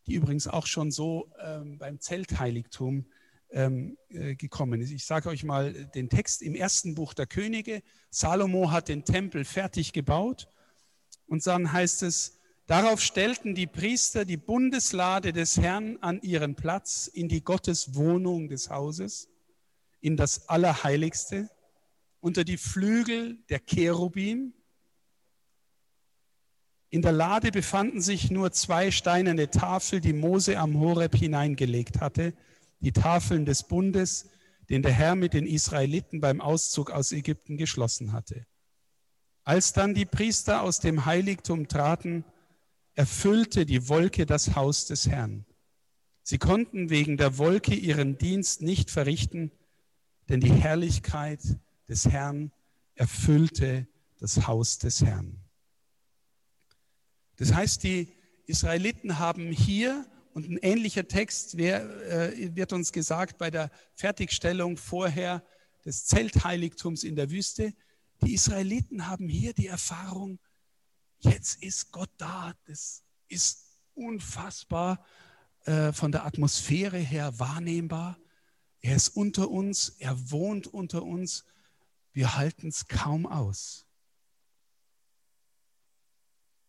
die 0.07 0.15
übrigens 0.15 0.47
auch 0.47 0.65
schon 0.65 0.89
so 0.89 1.31
ähm, 1.39 1.77
beim 1.77 1.99
Zeltheiligtum 1.99 3.05
ähm, 3.51 3.97
äh, 4.09 4.35
gekommen 4.35 4.81
ist. 4.81 4.89
Ich 4.89 5.05
sage 5.05 5.29
euch 5.29 5.43
mal 5.43 5.73
den 5.93 6.09
Text 6.09 6.41
im 6.41 6.55
ersten 6.55 6.95
Buch 6.95 7.13
der 7.13 7.27
Könige. 7.27 7.83
Salomo 8.09 8.71
hat 8.71 8.87
den 8.87 9.05
Tempel 9.05 9.45
fertig 9.45 9.93
gebaut 9.93 10.47
und 11.27 11.45
dann 11.45 11.71
heißt 11.71 12.01
es, 12.01 12.39
darauf 12.65 13.01
stellten 13.01 13.55
die 13.55 13.67
Priester 13.67 14.25
die 14.25 14.37
Bundeslade 14.37 15.33
des 15.33 15.57
Herrn 15.57 15.97
an 16.01 16.21
ihren 16.21 16.55
Platz 16.55 17.07
in 17.07 17.27
die 17.27 17.43
Gotteswohnung 17.43 18.47
des 18.47 18.69
Hauses, 18.69 19.29
in 20.01 20.17
das 20.17 20.49
Allerheiligste, 20.49 21.49
unter 22.19 22.43
die 22.43 22.57
Flügel 22.57 23.37
der 23.49 23.59
Cherubim. 23.59 24.53
In 26.89 27.01
der 27.01 27.11
Lade 27.11 27.51
befanden 27.51 28.01
sich 28.01 28.31
nur 28.31 28.51
zwei 28.51 28.91
steinerne 28.91 29.49
Tafel, 29.49 29.99
die 29.99 30.13
Mose 30.13 30.57
am 30.57 30.79
Horeb 30.79 31.15
hineingelegt 31.15 32.01
hatte 32.01 32.33
die 32.83 32.91
Tafeln 32.91 33.45
des 33.45 33.63
Bundes, 33.63 34.29
den 34.69 34.81
der 34.81 34.91
Herr 34.91 35.15
mit 35.15 35.33
den 35.33 35.47
Israeliten 35.47 36.19
beim 36.19 36.41
Auszug 36.41 36.91
aus 36.91 37.11
Ägypten 37.11 37.57
geschlossen 37.57 38.11
hatte. 38.11 38.45
Als 39.43 39.73
dann 39.73 39.93
die 39.93 40.05
Priester 40.05 40.61
aus 40.61 40.79
dem 40.79 41.05
Heiligtum 41.05 41.67
traten, 41.67 42.23
erfüllte 42.95 43.65
die 43.65 43.87
Wolke 43.89 44.25
das 44.25 44.55
Haus 44.55 44.85
des 44.85 45.07
Herrn. 45.07 45.45
Sie 46.21 46.37
konnten 46.37 46.89
wegen 46.89 47.17
der 47.17 47.37
Wolke 47.37 47.73
ihren 47.73 48.17
Dienst 48.17 48.61
nicht 48.61 48.91
verrichten, 48.91 49.51
denn 50.29 50.39
die 50.39 50.53
Herrlichkeit 50.53 51.41
des 51.89 52.05
Herrn 52.05 52.51
erfüllte 52.95 53.87
das 54.19 54.47
Haus 54.47 54.77
des 54.77 55.03
Herrn. 55.03 55.37
Das 57.37 57.53
heißt, 57.53 57.83
die 57.83 58.07
Israeliten 58.45 59.19
haben 59.19 59.51
hier 59.51 60.05
und 60.33 60.49
ein 60.49 60.57
ähnlicher 60.57 61.07
Text 61.07 61.55
äh, 61.55 62.55
wird 62.55 62.73
uns 62.73 62.91
gesagt 62.91 63.37
bei 63.37 63.51
der 63.51 63.69
Fertigstellung 63.93 64.77
vorher 64.77 65.43
des 65.85 66.05
Zeltheiligtums 66.05 67.03
in 67.03 67.15
der 67.15 67.29
Wüste. 67.29 67.73
Die 68.23 68.33
Israeliten 68.33 69.07
haben 69.07 69.27
hier 69.27 69.53
die 69.53 69.67
Erfahrung, 69.67 70.39
jetzt 71.23 71.61
ist 71.63 71.91
Gott 71.91 72.09
da. 72.17 72.53
Das 72.65 73.03
ist 73.27 73.77
unfassbar 73.93 75.05
äh, 75.65 75.91
von 75.91 76.11
der 76.11 76.25
Atmosphäre 76.25 76.97
her 76.97 77.39
wahrnehmbar. 77.39 78.17
Er 78.81 78.95
ist 78.95 79.09
unter 79.09 79.49
uns, 79.49 79.89
er 79.99 80.31
wohnt 80.31 80.67
unter 80.67 81.03
uns. 81.03 81.45
Wir 82.11 82.35
halten 82.35 82.67
es 82.67 82.87
kaum 82.87 83.25
aus. 83.25 83.85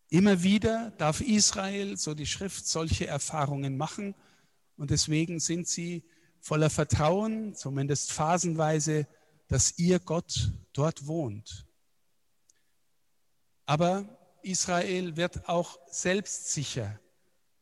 Immer 0.08 0.42
wieder 0.42 0.92
darf 0.92 1.20
Israel, 1.20 1.96
so 1.96 2.14
die 2.14 2.26
Schrift, 2.26 2.68
solche 2.68 3.06
Erfahrungen 3.06 3.76
machen 3.76 4.14
und 4.76 4.90
deswegen 4.90 5.40
sind 5.40 5.66
sie 5.66 6.04
voller 6.40 6.70
Vertrauen, 6.70 7.54
zumindest 7.54 8.12
phasenweise, 8.12 9.08
dass 9.48 9.78
ihr 9.78 9.98
Gott 9.98 10.52
dort 10.72 11.06
wohnt. 11.06 11.66
Aber 13.66 14.23
Israel 14.44 15.16
wird 15.16 15.48
auch 15.48 15.78
selbstsicher 15.90 17.00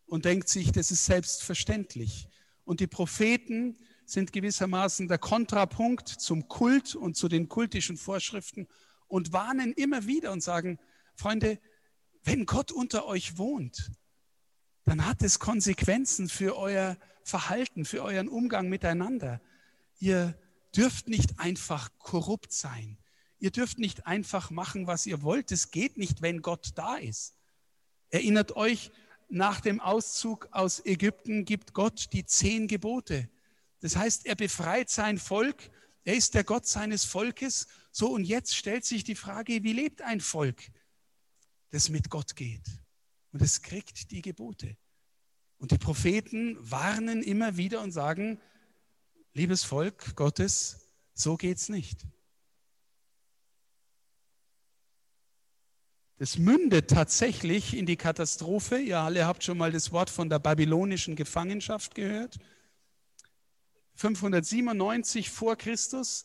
und 0.06 0.24
denkt 0.24 0.48
sich, 0.48 0.72
das 0.72 0.90
ist 0.90 1.06
selbstverständlich. 1.06 2.28
Und 2.64 2.80
die 2.80 2.86
Propheten 2.86 3.78
sind 4.04 4.32
gewissermaßen 4.32 5.08
der 5.08 5.18
Kontrapunkt 5.18 6.08
zum 6.08 6.48
Kult 6.48 6.94
und 6.94 7.16
zu 7.16 7.28
den 7.28 7.48
kultischen 7.48 7.96
Vorschriften 7.96 8.68
und 9.08 9.32
warnen 9.32 9.72
immer 9.72 10.06
wieder 10.06 10.32
und 10.32 10.42
sagen, 10.42 10.78
Freunde, 11.14 11.58
wenn 12.24 12.46
Gott 12.46 12.72
unter 12.72 13.06
euch 13.06 13.38
wohnt, 13.38 13.90
dann 14.84 15.06
hat 15.06 15.22
es 15.22 15.38
Konsequenzen 15.38 16.28
für 16.28 16.56
euer 16.56 16.96
Verhalten, 17.24 17.84
für 17.84 18.02
euren 18.02 18.28
Umgang 18.28 18.68
miteinander. 18.68 19.40
Ihr 19.98 20.38
dürft 20.76 21.08
nicht 21.08 21.38
einfach 21.38 21.90
korrupt 21.98 22.52
sein. 22.52 22.98
Ihr 23.42 23.50
dürft 23.50 23.80
nicht 23.80 24.06
einfach 24.06 24.52
machen, 24.52 24.86
was 24.86 25.04
ihr 25.04 25.20
wollt. 25.22 25.50
Es 25.50 25.72
geht 25.72 25.96
nicht, 25.96 26.22
wenn 26.22 26.42
Gott 26.42 26.70
da 26.76 26.94
ist. 26.94 27.34
Erinnert 28.08 28.54
euch, 28.54 28.92
nach 29.28 29.60
dem 29.60 29.80
Auszug 29.80 30.48
aus 30.52 30.86
Ägypten 30.86 31.44
gibt 31.44 31.74
Gott 31.74 32.12
die 32.12 32.24
zehn 32.24 32.68
Gebote. 32.68 33.28
Das 33.80 33.96
heißt, 33.96 34.26
er 34.26 34.36
befreit 34.36 34.90
sein 34.90 35.18
Volk. 35.18 35.72
Er 36.04 36.14
ist 36.14 36.34
der 36.34 36.44
Gott 36.44 36.66
seines 36.66 37.04
Volkes. 37.04 37.66
So, 37.90 38.12
und 38.12 38.22
jetzt 38.22 38.54
stellt 38.54 38.84
sich 38.84 39.02
die 39.02 39.16
Frage, 39.16 39.64
wie 39.64 39.72
lebt 39.72 40.02
ein 40.02 40.20
Volk, 40.20 40.62
das 41.70 41.88
mit 41.88 42.10
Gott 42.10 42.36
geht? 42.36 42.62
Und 43.32 43.42
es 43.42 43.60
kriegt 43.60 44.12
die 44.12 44.22
Gebote. 44.22 44.76
Und 45.58 45.72
die 45.72 45.78
Propheten 45.78 46.56
warnen 46.60 47.24
immer 47.24 47.56
wieder 47.56 47.80
und 47.80 47.90
sagen, 47.90 48.40
liebes 49.34 49.64
Volk 49.64 50.14
Gottes, 50.14 50.92
so 51.12 51.36
geht's 51.36 51.68
nicht. 51.68 52.06
Das 56.22 56.38
mündet 56.38 56.88
tatsächlich 56.88 57.76
in 57.76 57.84
die 57.84 57.96
Katastrophe. 57.96 58.78
Ihr 58.78 59.00
alle 59.00 59.26
habt 59.26 59.42
schon 59.42 59.58
mal 59.58 59.72
das 59.72 59.90
Wort 59.90 60.08
von 60.08 60.28
der 60.30 60.38
babylonischen 60.38 61.16
Gefangenschaft 61.16 61.96
gehört. 61.96 62.38
597 63.96 65.30
vor 65.30 65.56
Christus 65.56 66.24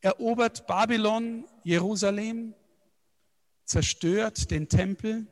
erobert 0.00 0.66
Babylon 0.66 1.44
Jerusalem, 1.62 2.54
zerstört 3.64 4.50
den 4.50 4.68
Tempel 4.68 5.28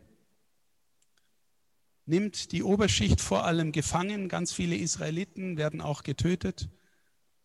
nimmt 2.07 2.53
die 2.53 2.63
Oberschicht 2.63 3.21
vor 3.21 3.45
allem 3.45 3.73
gefangen. 3.73 4.29
Ganz 4.29 4.53
viele 4.53 4.77
Israeliten 4.77 5.57
werden 5.57 5.81
auch 5.81 6.05
getötet 6.05 6.69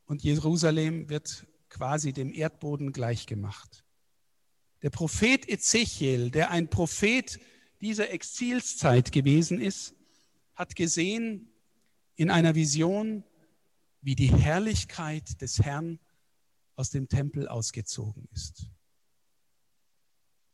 und 0.06 0.22
Jerusalem 0.22 1.10
wird 1.10 1.48
quasi 1.70 2.14
dem 2.14 2.32
Erdboden 2.32 2.94
gleichgemacht. 2.94 3.84
Der 4.82 4.90
Prophet 4.90 5.48
Ezechiel, 5.48 6.32
der 6.32 6.52
ein 6.52 6.70
Prophet 6.70 7.40
dieser 7.82 8.12
Exilszeit 8.12 9.12
gewesen 9.12 9.60
ist, 9.60 9.96
hat 10.56 10.76
gesehen 10.76 11.52
in 12.16 12.30
einer 12.30 12.56
Vision, 12.56 13.24
wie 14.02 14.16
die 14.16 14.34
Herrlichkeit 14.34 15.42
des 15.42 15.60
Herrn 15.60 16.00
aus 16.76 16.90
dem 16.90 17.10
Tempel 17.10 17.48
ausgezogen 17.48 18.28
ist. 18.34 18.68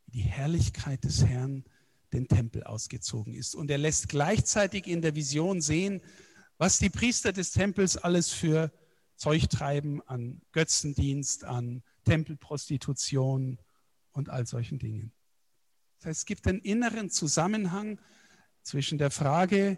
Die 0.07 0.21
Herrlichkeit 0.21 1.03
des 1.03 1.25
Herrn 1.25 1.65
den 2.13 2.27
Tempel 2.27 2.63
ausgezogen 2.63 3.33
ist. 3.33 3.55
Und 3.55 3.69
er 3.69 3.77
lässt 3.77 4.09
gleichzeitig 4.09 4.87
in 4.87 5.01
der 5.01 5.15
Vision 5.15 5.61
sehen, 5.61 6.01
was 6.57 6.79
die 6.79 6.89
Priester 6.89 7.33
des 7.33 7.51
Tempels 7.51 7.97
alles 7.97 8.31
für 8.31 8.71
Zeug 9.17 9.49
treiben 9.49 10.01
an 10.03 10.41
Götzendienst, 10.51 11.43
an 11.43 11.83
Tempelprostitution 12.05 13.59
und 14.15 14.29
all 14.29 14.47
solchen 14.47 14.79
Dingen. 14.79 15.11
Das 15.97 16.07
heißt, 16.07 16.19
es 16.21 16.25
gibt 16.25 16.47
einen 16.47 16.59
inneren 16.59 17.09
Zusammenhang 17.09 17.99
zwischen 18.63 18.97
der 18.97 19.11
Frage, 19.11 19.77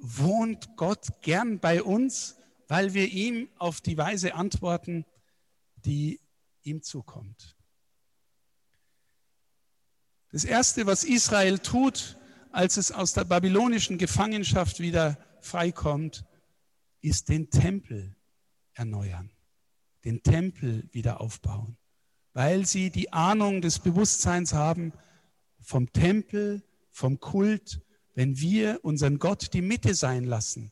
wohnt 0.00 0.76
Gott 0.76 1.20
gern 1.22 1.58
bei 1.58 1.82
uns, 1.82 2.36
weil 2.68 2.94
wir 2.94 3.08
ihm 3.08 3.48
auf 3.58 3.80
die 3.80 3.98
Weise 3.98 4.34
antworten, 4.34 5.04
die 5.84 6.20
ihm 6.62 6.82
zukommt. 6.82 7.56
Das 10.30 10.44
Erste, 10.44 10.86
was 10.86 11.04
Israel 11.04 11.58
tut, 11.58 12.18
als 12.50 12.76
es 12.76 12.92
aus 12.92 13.12
der 13.12 13.24
babylonischen 13.24 13.98
Gefangenschaft 13.98 14.80
wieder 14.80 15.18
freikommt, 15.40 16.24
ist 17.00 17.28
den 17.28 17.50
Tempel 17.50 18.16
erneuern, 18.74 19.30
den 20.04 20.22
Tempel 20.22 20.88
wieder 20.92 21.20
aufbauen, 21.20 21.78
weil 22.36 22.66
sie 22.66 22.90
die 22.90 23.14
Ahnung 23.14 23.62
des 23.62 23.78
Bewusstseins 23.78 24.52
haben 24.52 24.92
vom 25.58 25.90
Tempel, 25.94 26.62
vom 26.90 27.18
Kult, 27.18 27.80
wenn 28.14 28.38
wir 28.38 28.84
unseren 28.84 29.18
Gott 29.18 29.54
die 29.54 29.62
Mitte 29.62 29.94
sein 29.94 30.24
lassen. 30.24 30.70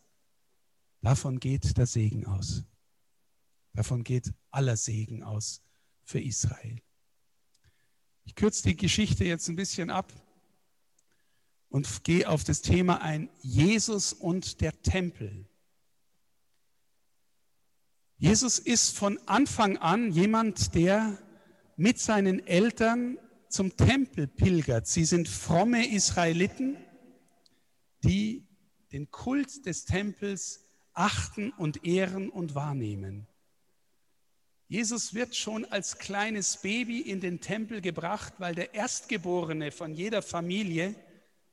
Davon 1.00 1.40
geht 1.40 1.78
der 1.78 1.86
Segen 1.86 2.26
aus. 2.26 2.64
Davon 3.72 4.04
geht 4.04 4.34
aller 4.50 4.76
Segen 4.76 5.22
aus 5.22 5.62
für 6.02 6.20
Israel. 6.20 6.82
Ich 8.24 8.34
kürze 8.34 8.68
die 8.68 8.76
Geschichte 8.76 9.24
jetzt 9.24 9.48
ein 9.48 9.56
bisschen 9.56 9.88
ab 9.88 10.12
und 11.70 12.04
gehe 12.04 12.28
auf 12.28 12.44
das 12.44 12.60
Thema 12.60 13.00
ein, 13.00 13.30
Jesus 13.40 14.12
und 14.12 14.60
der 14.60 14.82
Tempel. 14.82 15.48
Jesus 18.18 18.58
ist 18.58 18.98
von 18.98 19.18
Anfang 19.24 19.78
an 19.78 20.12
jemand, 20.12 20.74
der 20.74 21.18
mit 21.76 21.98
seinen 21.98 22.46
Eltern 22.46 23.18
zum 23.48 23.76
Tempel 23.76 24.26
pilgert. 24.26 24.86
Sie 24.86 25.04
sind 25.04 25.28
fromme 25.28 25.88
Israeliten, 25.92 26.76
die 28.02 28.46
den 28.92 29.10
Kult 29.10 29.66
des 29.66 29.84
Tempels 29.84 30.64
achten 30.92 31.52
und 31.52 31.84
ehren 31.84 32.30
und 32.30 32.54
wahrnehmen. 32.54 33.26
Jesus 34.68 35.14
wird 35.14 35.36
schon 35.36 35.64
als 35.66 35.98
kleines 35.98 36.56
Baby 36.62 37.00
in 37.00 37.20
den 37.20 37.40
Tempel 37.40 37.80
gebracht, 37.80 38.34
weil 38.38 38.54
der 38.54 38.74
Erstgeborene 38.74 39.70
von 39.70 39.94
jeder 39.94 40.22
Familie 40.22 40.94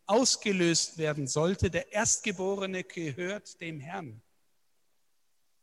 ausgelöst 0.05 0.97
werden 0.97 1.27
sollte. 1.27 1.69
Der 1.69 1.91
Erstgeborene 1.91 2.83
gehört 2.83 3.59
dem 3.61 3.79
Herrn. 3.79 4.21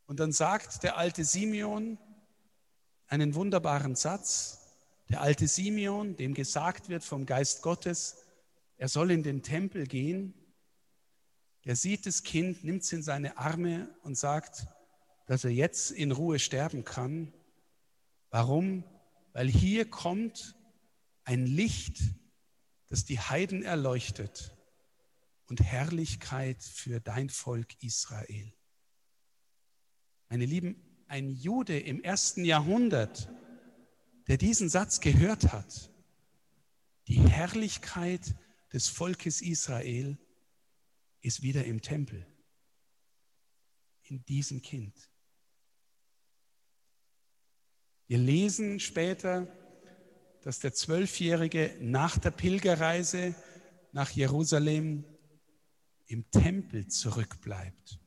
Und 0.05 0.19
dann 0.19 0.31
sagt 0.31 0.83
der 0.83 0.97
alte 0.97 1.23
Simeon 1.23 1.97
einen 3.09 3.35
wunderbaren 3.35 3.95
Satz. 3.95 4.59
Der 5.09 5.21
alte 5.21 5.47
Simeon, 5.47 6.15
dem 6.15 6.33
gesagt 6.33 6.89
wird 6.89 7.03
vom 7.03 7.25
Geist 7.25 7.61
Gottes, 7.61 8.17
er 8.77 8.87
soll 8.87 9.11
in 9.11 9.23
den 9.23 9.43
Tempel 9.43 9.85
gehen. 9.85 10.33
Er 11.65 11.75
sieht 11.75 12.05
das 12.05 12.23
Kind, 12.23 12.63
nimmt 12.63 12.83
es 12.83 12.93
in 12.93 13.03
seine 13.03 13.37
Arme 13.37 13.89
und 14.03 14.17
sagt, 14.17 14.67
dass 15.25 15.43
er 15.43 15.51
jetzt 15.51 15.91
in 15.91 16.11
Ruhe 16.11 16.39
sterben 16.39 16.85
kann, 16.85 17.33
Warum? 18.29 18.83
Weil 19.33 19.47
hier 19.47 19.89
kommt 19.89 20.55
ein 21.23 21.45
Licht, 21.45 22.01
das 22.87 23.05
die 23.05 23.19
Heiden 23.19 23.63
erleuchtet 23.63 24.55
und 25.47 25.61
Herrlichkeit 25.61 26.61
für 26.63 26.99
dein 26.99 27.29
Volk 27.29 27.81
Israel. 27.83 28.53
Meine 30.29 30.45
Lieben, 30.45 30.88
ein 31.09 31.31
Jude 31.31 31.79
im 31.79 32.01
ersten 32.01 32.45
Jahrhundert, 32.45 33.29
der 34.27 34.37
diesen 34.37 34.69
Satz 34.69 35.01
gehört 35.01 35.51
hat, 35.51 35.91
die 37.07 37.19
Herrlichkeit 37.19 38.35
des 38.71 38.87
Volkes 38.87 39.41
Israel 39.41 40.17
ist 41.21 41.41
wieder 41.41 41.65
im 41.65 41.81
Tempel, 41.81 42.25
in 44.03 44.23
diesem 44.25 44.61
Kind. 44.61 44.93
Wir 48.05 48.19
lesen 48.19 48.79
später, 48.79 49.47
dass 50.41 50.59
der 50.59 50.73
Zwölfjährige 50.73 51.75
nach 51.81 52.19
der 52.19 52.31
Pilgerreise 52.31 53.33
nach 53.91 54.11
Jerusalem 54.11 55.03
im 56.05 56.29
Tempel 56.29 56.87
zurückbleibt. 56.87 57.99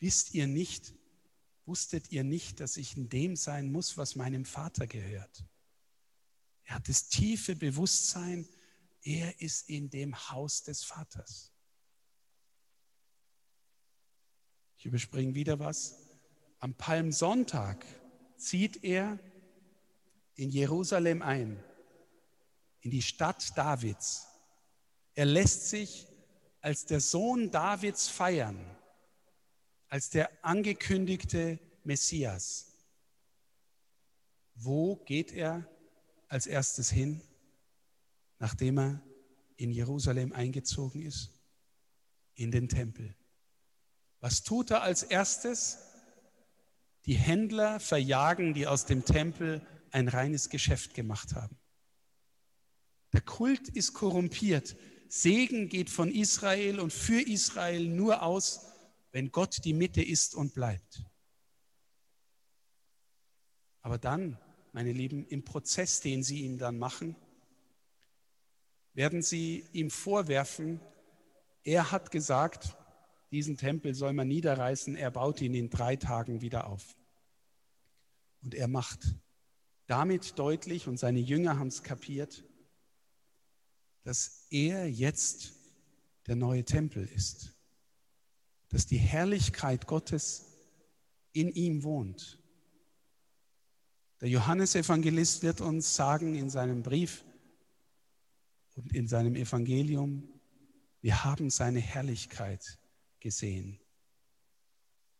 Wisst 0.00 0.34
ihr 0.34 0.48
nicht, 0.48 0.95
wusstet 1.66 2.10
ihr 2.12 2.24
nicht, 2.24 2.60
dass 2.60 2.76
ich 2.76 2.96
in 2.96 3.08
dem 3.08 3.36
sein 3.36 3.70
muss, 3.70 3.96
was 3.96 4.16
meinem 4.16 4.44
Vater 4.44 4.86
gehört? 4.86 5.44
Er 6.64 6.76
hat 6.76 6.88
das 6.88 7.08
tiefe 7.08 7.56
Bewusstsein, 7.56 8.48
Er 9.02 9.40
ist 9.40 9.68
in 9.68 9.88
dem 9.88 10.16
Haus 10.30 10.64
des 10.64 10.82
Vaters. 10.82 11.52
Ich 14.78 14.84
überspringe 14.84 15.36
wieder 15.36 15.60
was. 15.60 16.08
Am 16.58 16.74
Palmsonntag 16.74 17.86
zieht 18.36 18.82
er 18.82 19.20
in 20.34 20.50
Jerusalem 20.50 21.22
ein, 21.22 21.62
in 22.80 22.90
die 22.90 23.02
Stadt 23.02 23.56
Davids. 23.56 24.26
Er 25.14 25.26
lässt 25.26 25.68
sich 25.68 26.08
als 26.60 26.84
der 26.84 27.00
Sohn 27.00 27.52
Davids 27.52 28.08
feiern, 28.08 28.58
als 29.88 30.10
der 30.10 30.30
angekündigte 30.44 31.58
Messias. 31.84 32.72
Wo 34.54 34.96
geht 34.96 35.32
er 35.32 35.68
als 36.28 36.46
erstes 36.46 36.90
hin, 36.90 37.22
nachdem 38.38 38.78
er 38.78 39.02
in 39.56 39.70
Jerusalem 39.70 40.32
eingezogen 40.32 41.02
ist? 41.02 41.30
In 42.34 42.50
den 42.50 42.68
Tempel. 42.68 43.14
Was 44.20 44.42
tut 44.42 44.70
er 44.70 44.82
als 44.82 45.02
erstes? 45.02 45.78
Die 47.06 47.14
Händler 47.14 47.80
verjagen, 47.80 48.52
die 48.52 48.66
aus 48.66 48.84
dem 48.84 49.04
Tempel 49.04 49.64
ein 49.90 50.08
reines 50.08 50.50
Geschäft 50.50 50.94
gemacht 50.94 51.34
haben. 51.34 51.56
Der 53.12 53.20
Kult 53.20 53.68
ist 53.68 53.94
korrumpiert. 53.94 54.76
Segen 55.08 55.68
geht 55.68 55.88
von 55.88 56.10
Israel 56.10 56.80
und 56.80 56.92
für 56.92 57.20
Israel 57.20 57.88
nur 57.88 58.22
aus, 58.22 58.65
wenn 59.16 59.32
Gott 59.32 59.64
die 59.64 59.72
Mitte 59.72 60.02
ist 60.02 60.34
und 60.34 60.52
bleibt. 60.52 61.02
Aber 63.80 63.96
dann, 63.96 64.36
meine 64.74 64.92
Lieben, 64.92 65.26
im 65.28 65.42
Prozess, 65.42 66.02
den 66.02 66.22
sie 66.22 66.42
ihm 66.42 66.58
dann 66.58 66.76
machen, 66.78 67.16
werden 68.92 69.22
sie 69.22 69.64
ihm 69.72 69.88
vorwerfen, 69.88 70.82
er 71.64 71.92
hat 71.92 72.10
gesagt, 72.10 72.76
diesen 73.30 73.56
Tempel 73.56 73.94
soll 73.94 74.12
man 74.12 74.28
niederreißen, 74.28 74.96
er 74.96 75.10
baut 75.10 75.40
ihn 75.40 75.54
in 75.54 75.70
drei 75.70 75.96
Tagen 75.96 76.42
wieder 76.42 76.66
auf. 76.66 76.94
Und 78.42 78.54
er 78.54 78.68
macht 78.68 79.14
damit 79.86 80.38
deutlich, 80.38 80.88
und 80.88 80.98
seine 80.98 81.20
Jünger 81.20 81.58
haben 81.58 81.68
es 81.68 81.82
kapiert, 81.82 82.44
dass 84.02 84.46
er 84.50 84.90
jetzt 84.90 85.54
der 86.26 86.36
neue 86.36 86.66
Tempel 86.66 87.08
ist, 87.08 87.55
dass 88.68 88.86
die 88.86 88.98
Herrlichkeit 88.98 89.86
Gottes 89.86 90.46
in 91.32 91.50
ihm 91.50 91.82
wohnt. 91.82 92.38
Der 94.20 94.28
Johannesevangelist 94.28 95.42
wird 95.42 95.60
uns 95.60 95.94
sagen 95.94 96.34
in 96.34 96.48
seinem 96.48 96.82
Brief 96.82 97.24
und 98.74 98.94
in 98.94 99.08
seinem 99.08 99.36
Evangelium, 99.36 100.28
wir 101.02 101.24
haben 101.24 101.50
seine 101.50 101.80
Herrlichkeit 101.80 102.78
gesehen. 103.20 103.78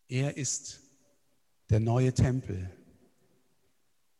Er 0.08 0.36
ist 0.36 0.80
der 1.68 1.80
neue 1.80 2.12
Tempel. 2.14 2.70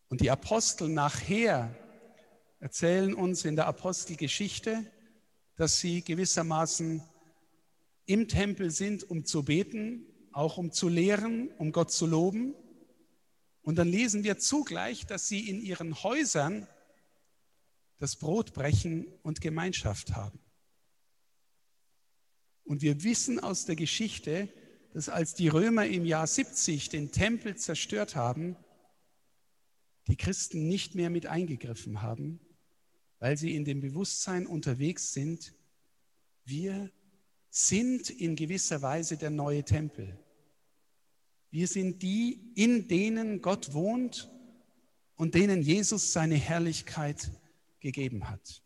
Und 0.09 0.21
die 0.21 0.31
Apostel 0.31 0.89
nachher 0.89 1.75
erzählen 2.61 3.15
uns 3.15 3.45
in 3.45 3.57
der 3.57 3.67
Apostelgeschichte, 3.67 4.85
dass 5.57 5.81
sie 5.81 6.03
gewissermaßen 6.03 7.03
im 8.07 8.29
Tempel 8.29 8.71
sind, 8.71 9.09
um 9.09 9.25
zu 9.25 9.45
beten, 9.45 10.07
auch 10.33 10.57
um 10.57 10.73
zu 10.73 10.89
lehren, 10.89 11.51
um 11.59 11.73
Gott 11.73 11.91
zu 11.93 12.07
loben. 12.07 12.55
Und 13.63 13.77
dann 13.77 13.89
lesen 13.89 14.25
wir 14.25 14.39
zugleich, 14.39 15.07
dass 15.07 15.29
sie 15.29 15.49
in 15.49 15.61
ihren 15.61 16.03
Häusern 16.03 16.67
das 17.99 18.17
Brot 18.17 18.53
brechen 18.53 19.07
und 19.23 19.41
Gemeinschaft 19.41 20.15
haben. 20.15 20.39
Und 22.65 22.83
wir 22.83 23.03
wissen 23.03 23.41
aus 23.41 23.65
der 23.65 23.77
Geschichte, 23.77 24.49
dass 24.93 25.09
als 25.09 25.35
die 25.35 25.49
Römer 25.49 25.87
im 25.87 26.05
Jahr 26.05 26.27
70 26.27 26.89
den 26.89 27.13
Tempel 27.13 27.57
zerstört 27.57 28.17
haben, 28.17 28.57
die 30.07 30.17
Christen 30.17 30.69
nicht 30.69 30.95
mehr 30.95 31.11
mit 31.11 31.27
eingegriffen 31.27 32.03
haben, 32.03 32.41
weil 33.19 33.37
sie 33.37 33.55
in 33.55 33.65
dem 33.65 33.81
Bewusstsein 33.81 34.47
unterwegs 34.47 35.13
sind, 35.13 35.55
wir 36.45 36.91
sind 37.57 38.11
in 38.11 38.37
gewisser 38.37 38.83
Weise 38.83 39.17
der 39.17 39.31
neue 39.31 39.65
Tempel. 39.65 40.19
Wir 41.51 41.69
sind 41.69 42.03
die, 42.03 42.53
in 42.55 42.89
denen 42.89 43.41
Gott 43.41 43.73
wohnt 43.73 44.31
und 45.15 45.35
denen 45.35 45.63
Jesus 45.63 46.13
seine 46.13 46.35
Herrlichkeit 46.35 47.31
gegeben 47.81 48.29
hat 48.29 48.63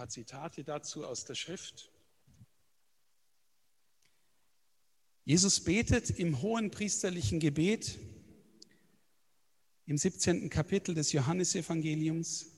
paar 0.00 0.08
Zitate 0.08 0.64
dazu 0.64 1.04
aus 1.04 1.26
der 1.26 1.34
Schrift. 1.34 1.90
Jesus 5.26 5.60
betet 5.60 6.08
im 6.08 6.40
hohen 6.40 6.70
priesterlichen 6.70 7.38
Gebet 7.38 7.98
im 9.84 9.98
17. 9.98 10.48
Kapitel 10.48 10.94
des 10.94 11.12
Johannesevangeliums, 11.12 12.49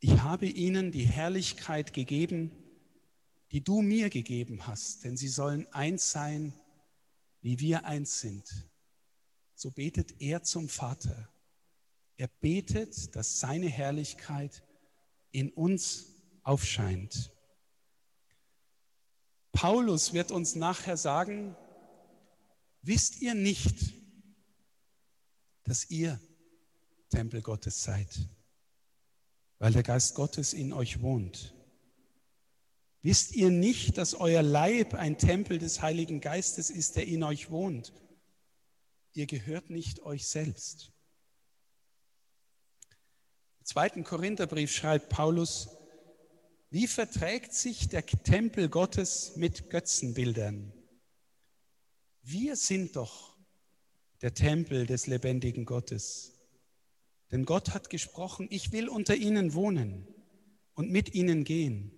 ich 0.00 0.20
habe 0.20 0.46
ihnen 0.46 0.92
die 0.92 1.06
Herrlichkeit 1.06 1.92
gegeben, 1.92 2.52
die 3.50 3.62
du 3.62 3.82
mir 3.82 4.10
gegeben 4.10 4.66
hast, 4.66 5.04
denn 5.04 5.16
sie 5.16 5.28
sollen 5.28 5.66
eins 5.72 6.10
sein, 6.10 6.52
wie 7.40 7.58
wir 7.60 7.84
eins 7.84 8.20
sind. 8.20 8.68
So 9.54 9.70
betet 9.70 10.20
er 10.20 10.42
zum 10.42 10.68
Vater. 10.68 11.28
Er 12.16 12.28
betet, 12.28 13.14
dass 13.16 13.40
seine 13.40 13.68
Herrlichkeit 13.68 14.62
in 15.32 15.50
uns 15.50 16.06
aufscheint. 16.42 17.32
Paulus 19.52 20.12
wird 20.12 20.30
uns 20.30 20.54
nachher 20.54 20.96
sagen, 20.96 21.56
wisst 22.82 23.20
ihr 23.20 23.34
nicht, 23.34 23.94
dass 25.64 25.90
ihr 25.90 26.20
Tempel 27.10 27.42
Gottes 27.42 27.82
seid, 27.82 28.28
weil 29.58 29.72
der 29.72 29.82
Geist 29.82 30.14
Gottes 30.14 30.52
in 30.52 30.72
euch 30.72 31.00
wohnt. 31.00 31.54
Wisst 33.02 33.34
ihr 33.34 33.50
nicht, 33.50 33.98
dass 33.98 34.14
euer 34.14 34.42
Leib 34.42 34.94
ein 34.94 35.18
Tempel 35.18 35.58
des 35.58 35.82
Heiligen 35.82 36.20
Geistes 36.20 36.70
ist, 36.70 36.96
der 36.96 37.06
in 37.06 37.22
euch 37.22 37.50
wohnt? 37.50 37.92
Ihr 39.14 39.26
gehört 39.26 39.70
nicht 39.70 40.00
euch 40.00 40.26
selbst 40.26 40.92
zweiten 43.68 44.02
Korintherbrief 44.02 44.72
schreibt 44.72 45.10
Paulus, 45.10 45.68
wie 46.70 46.86
verträgt 46.86 47.52
sich 47.52 47.88
der 47.88 48.04
Tempel 48.06 48.70
Gottes 48.70 49.36
mit 49.36 49.68
Götzenbildern? 49.68 50.72
Wir 52.22 52.56
sind 52.56 52.96
doch 52.96 53.36
der 54.22 54.32
Tempel 54.32 54.86
des 54.86 55.06
lebendigen 55.06 55.66
Gottes. 55.66 56.37
Denn 57.30 57.44
Gott 57.44 57.74
hat 57.74 57.90
gesprochen, 57.90 58.46
ich 58.50 58.72
will 58.72 58.88
unter 58.88 59.14
ihnen 59.14 59.54
wohnen 59.54 60.06
und 60.74 60.90
mit 60.90 61.14
ihnen 61.14 61.44
gehen. 61.44 61.92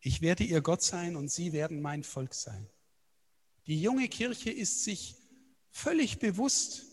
Ich 0.00 0.20
werde 0.20 0.44
ihr 0.44 0.60
Gott 0.60 0.82
sein 0.82 1.16
und 1.16 1.30
sie 1.30 1.52
werden 1.52 1.80
mein 1.80 2.02
Volk 2.02 2.34
sein. 2.34 2.68
Die 3.66 3.80
junge 3.80 4.08
Kirche 4.08 4.50
ist 4.50 4.84
sich 4.84 5.16
völlig 5.70 6.18
bewusst, 6.18 6.86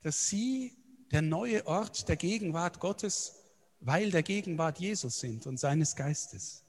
dass 0.00 0.28
sie 0.28 0.76
der 1.12 1.22
neue 1.22 1.66
Ort 1.66 2.08
der 2.08 2.16
Gegenwart 2.16 2.80
Gottes, 2.80 3.34
weil 3.80 4.10
der 4.10 4.22
Gegenwart 4.22 4.80
Jesus 4.80 5.20
sind 5.20 5.46
und 5.46 5.58
seines 5.58 5.94
Geistes. 5.96 6.64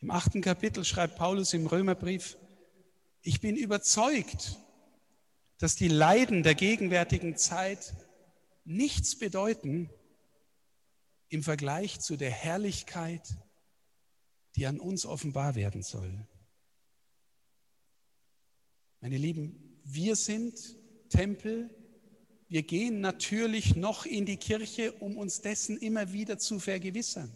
Im 0.00 0.10
achten 0.10 0.40
Kapitel 0.40 0.84
schreibt 0.84 1.16
Paulus 1.16 1.54
im 1.54 1.66
Römerbrief, 1.66 2.36
ich 3.22 3.40
bin 3.40 3.56
überzeugt, 3.56 4.58
dass 5.58 5.76
die 5.76 5.88
Leiden 5.88 6.42
der 6.42 6.56
gegenwärtigen 6.56 7.36
Zeit 7.36 7.94
nichts 8.64 9.18
bedeuten 9.18 9.90
im 11.28 11.42
Vergleich 11.42 12.00
zu 12.00 12.16
der 12.16 12.30
Herrlichkeit, 12.30 13.36
die 14.56 14.66
an 14.66 14.80
uns 14.80 15.06
offenbar 15.06 15.54
werden 15.54 15.82
soll. 15.82 16.26
Meine 19.00 19.16
Lieben, 19.16 19.80
wir 19.84 20.16
sind 20.16 20.54
Tempel 21.08 21.70
wir 22.52 22.64
gehen 22.64 23.00
natürlich 23.00 23.76
noch 23.76 24.04
in 24.04 24.26
die 24.26 24.36
Kirche, 24.36 24.92
um 24.92 25.16
uns 25.16 25.40
dessen 25.40 25.78
immer 25.78 26.12
wieder 26.12 26.36
zu 26.36 26.58
vergewissern. 26.58 27.34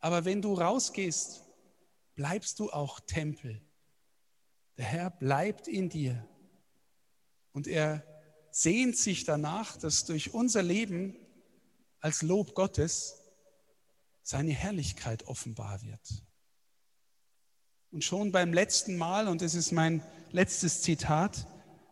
Aber 0.00 0.24
wenn 0.24 0.42
du 0.42 0.54
rausgehst, 0.54 1.44
bleibst 2.16 2.58
du 2.58 2.68
auch 2.72 2.98
Tempel. 2.98 3.62
Der 4.76 4.86
Herr 4.86 5.10
bleibt 5.10 5.68
in 5.68 5.88
dir. 5.88 6.26
Und 7.52 7.68
er 7.68 8.02
sehnt 8.60 8.96
sich 8.96 9.22
danach, 9.22 9.76
dass 9.76 10.04
durch 10.04 10.34
unser 10.34 10.64
Leben 10.64 11.14
als 12.00 12.22
Lob 12.22 12.56
Gottes 12.56 13.22
seine 14.22 14.50
Herrlichkeit 14.50 15.28
offenbar 15.28 15.80
wird. 15.84 16.24
Und 17.92 18.02
schon 18.02 18.32
beim 18.32 18.52
letzten 18.52 18.96
Mal, 18.96 19.28
und 19.28 19.42
das 19.42 19.54
ist 19.54 19.70
mein 19.70 20.02
letztes 20.32 20.82
Zitat, 20.82 21.46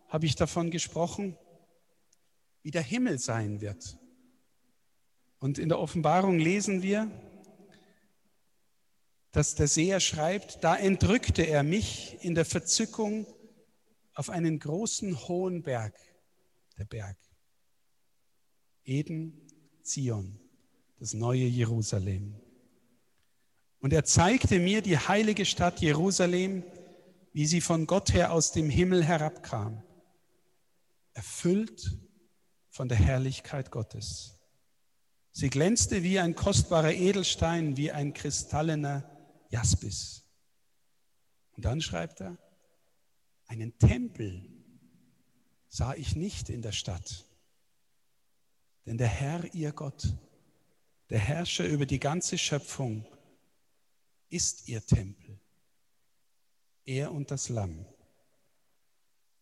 habe 0.08 0.26
ich 0.26 0.34
davon 0.34 0.72
gesprochen, 0.72 1.38
wie 2.62 2.72
der 2.72 2.82
Himmel 2.82 3.20
sein 3.20 3.60
wird. 3.60 3.96
Und 5.38 5.58
in 5.58 5.68
der 5.68 5.78
Offenbarung 5.78 6.40
lesen 6.40 6.82
wir, 6.82 7.08
dass 9.30 9.54
der 9.54 9.68
Seher 9.68 10.00
schreibt, 10.00 10.64
da 10.64 10.74
entrückte 10.74 11.42
er 11.42 11.62
mich 11.62 12.16
in 12.22 12.34
der 12.34 12.44
Verzückung 12.44 13.24
auf 14.14 14.30
einen 14.30 14.58
großen 14.58 15.28
hohen 15.28 15.62
Berg, 15.62 15.94
der 16.78 16.84
Berg. 16.84 17.16
Eden, 18.84 19.32
Zion, 19.82 20.38
das 20.98 21.14
neue 21.14 21.44
Jerusalem. 21.44 22.40
Und 23.80 23.92
er 23.92 24.04
zeigte 24.04 24.58
mir 24.58 24.82
die 24.82 24.98
heilige 24.98 25.44
Stadt 25.44 25.80
Jerusalem, 25.80 26.64
wie 27.32 27.46
sie 27.46 27.60
von 27.60 27.86
Gott 27.86 28.14
her 28.14 28.32
aus 28.32 28.52
dem 28.52 28.70
Himmel 28.70 29.04
herabkam, 29.04 29.82
erfüllt 31.12 31.96
von 32.70 32.88
der 32.88 32.98
Herrlichkeit 32.98 33.70
Gottes. 33.70 34.38
Sie 35.32 35.50
glänzte 35.50 36.02
wie 36.02 36.18
ein 36.18 36.34
kostbarer 36.34 36.92
Edelstein, 36.92 37.76
wie 37.76 37.92
ein 37.92 38.14
kristallener 38.14 39.04
Jaspis. 39.50 40.24
Und 41.52 41.64
dann 41.64 41.80
schreibt 41.80 42.22
er, 42.22 42.38
einen 43.46 43.78
Tempel 43.78 44.55
sah 45.68 45.94
ich 45.94 46.16
nicht 46.16 46.48
in 46.48 46.62
der 46.62 46.72
Stadt, 46.72 47.24
denn 48.86 48.98
der 48.98 49.08
Herr, 49.08 49.52
ihr 49.54 49.72
Gott, 49.72 50.14
der 51.10 51.18
Herrscher 51.18 51.66
über 51.66 51.86
die 51.86 52.00
ganze 52.00 52.38
Schöpfung, 52.38 53.06
ist 54.28 54.68
ihr 54.68 54.84
Tempel, 54.84 55.38
er 56.84 57.12
und 57.12 57.30
das 57.30 57.48
Lamm. 57.48 57.86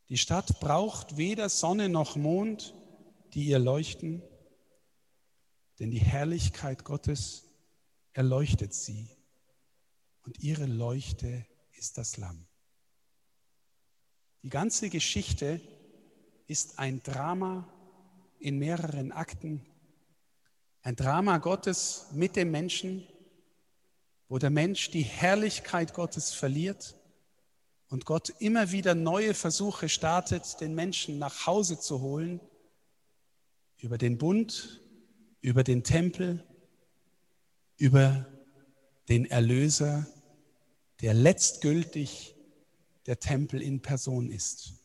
Die 0.08 0.18
Stadt 0.18 0.60
braucht 0.60 1.16
weder 1.16 1.48
Sonne 1.48 1.88
noch 1.88 2.16
Mond, 2.16 2.74
die 3.32 3.44
ihr 3.46 3.58
leuchten, 3.58 4.22
denn 5.78 5.90
die 5.90 6.00
Herrlichkeit 6.00 6.84
Gottes 6.84 7.44
erleuchtet 8.12 8.74
sie 8.74 9.08
und 10.22 10.38
ihre 10.38 10.66
Leuchte 10.66 11.46
ist 11.72 11.98
das 11.98 12.16
Lamm. 12.16 12.46
Die 14.42 14.50
ganze 14.50 14.90
Geschichte 14.90 15.60
ist 16.46 16.78
ein 16.78 17.02
Drama 17.02 17.68
in 18.38 18.58
mehreren 18.58 19.12
Akten, 19.12 19.64
ein 20.82 20.96
Drama 20.96 21.38
Gottes 21.38 22.08
mit 22.12 22.36
dem 22.36 22.50
Menschen, 22.50 23.06
wo 24.28 24.38
der 24.38 24.50
Mensch 24.50 24.90
die 24.90 25.02
Herrlichkeit 25.02 25.94
Gottes 25.94 26.32
verliert 26.32 26.94
und 27.88 28.04
Gott 28.04 28.30
immer 28.38 28.70
wieder 28.70 28.94
neue 28.94 29.34
Versuche 29.34 29.88
startet, 29.88 30.60
den 30.60 30.74
Menschen 30.74 31.18
nach 31.18 31.46
Hause 31.46 31.78
zu 31.78 32.00
holen, 32.00 32.40
über 33.78 33.98
den 33.98 34.18
Bund, 34.18 34.82
über 35.40 35.62
den 35.62 35.84
Tempel, 35.84 36.44
über 37.76 38.26
den 39.08 39.24
Erlöser, 39.26 40.06
der 41.00 41.14
letztgültig 41.14 42.34
der 43.06 43.20
Tempel 43.20 43.60
in 43.60 43.80
Person 43.80 44.30
ist. 44.30 44.83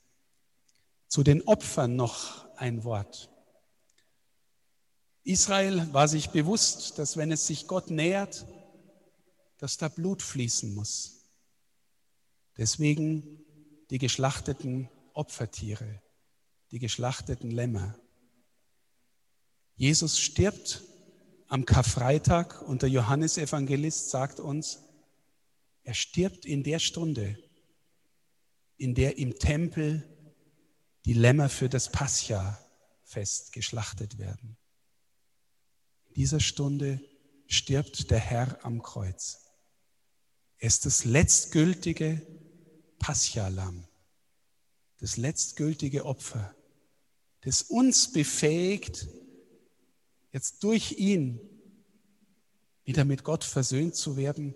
Zu 1.09 1.23
den 1.23 1.41
Opfern 1.47 1.95
noch 1.95 2.45
ein 2.55 2.83
Wort. 2.83 3.29
Israel 5.23 5.91
war 5.91 6.07
sich 6.07 6.29
bewusst, 6.29 6.99
dass 6.99 7.17
wenn 7.17 7.31
es 7.31 7.47
sich 7.47 7.67
Gott 7.67 7.89
nähert, 7.89 8.45
dass 9.57 9.77
da 9.77 9.89
Blut 9.89 10.21
fließen 10.21 10.73
muss. 10.73 11.25
Deswegen 12.57 13.43
die 13.89 13.97
geschlachteten 13.97 14.87
Opfertiere, 15.13 16.01
die 16.71 16.79
geschlachteten 16.79 17.49
Lämmer. 17.49 17.97
Jesus 19.75 20.19
stirbt 20.19 20.83
am 21.47 21.65
Karfreitag 21.65 22.61
und 22.61 22.83
der 22.83 22.89
Johannesevangelist 22.89 24.11
sagt 24.11 24.39
uns, 24.39 24.83
er 25.83 25.95
stirbt 25.95 26.45
in 26.45 26.63
der 26.63 26.77
Stunde, 26.77 27.35
in 28.77 28.93
der 28.93 29.17
im 29.17 29.39
Tempel 29.39 30.18
die 31.05 31.13
Lämmer 31.13 31.49
für 31.49 31.69
das 31.69 31.91
Pascha-Fest 31.91 33.51
geschlachtet 33.53 34.17
werden. 34.17 34.57
In 36.07 36.13
dieser 36.15 36.39
Stunde 36.39 37.01
stirbt 37.47 38.11
der 38.11 38.19
Herr 38.19 38.63
am 38.63 38.81
Kreuz. 38.81 39.45
Er 40.57 40.67
ist 40.67 40.85
das 40.85 41.05
letztgültige 41.05 42.25
Pascha-Lamm, 42.99 43.87
das 44.97 45.17
letztgültige 45.17 46.05
Opfer, 46.05 46.55
das 47.41 47.61
uns 47.61 48.11
befähigt, 48.11 49.07
jetzt 50.31 50.63
durch 50.63 50.93
ihn 50.93 51.39
wieder 52.83 53.05
mit 53.05 53.23
Gott 53.23 53.43
versöhnt 53.43 53.95
zu 53.95 54.17
werden 54.17 54.55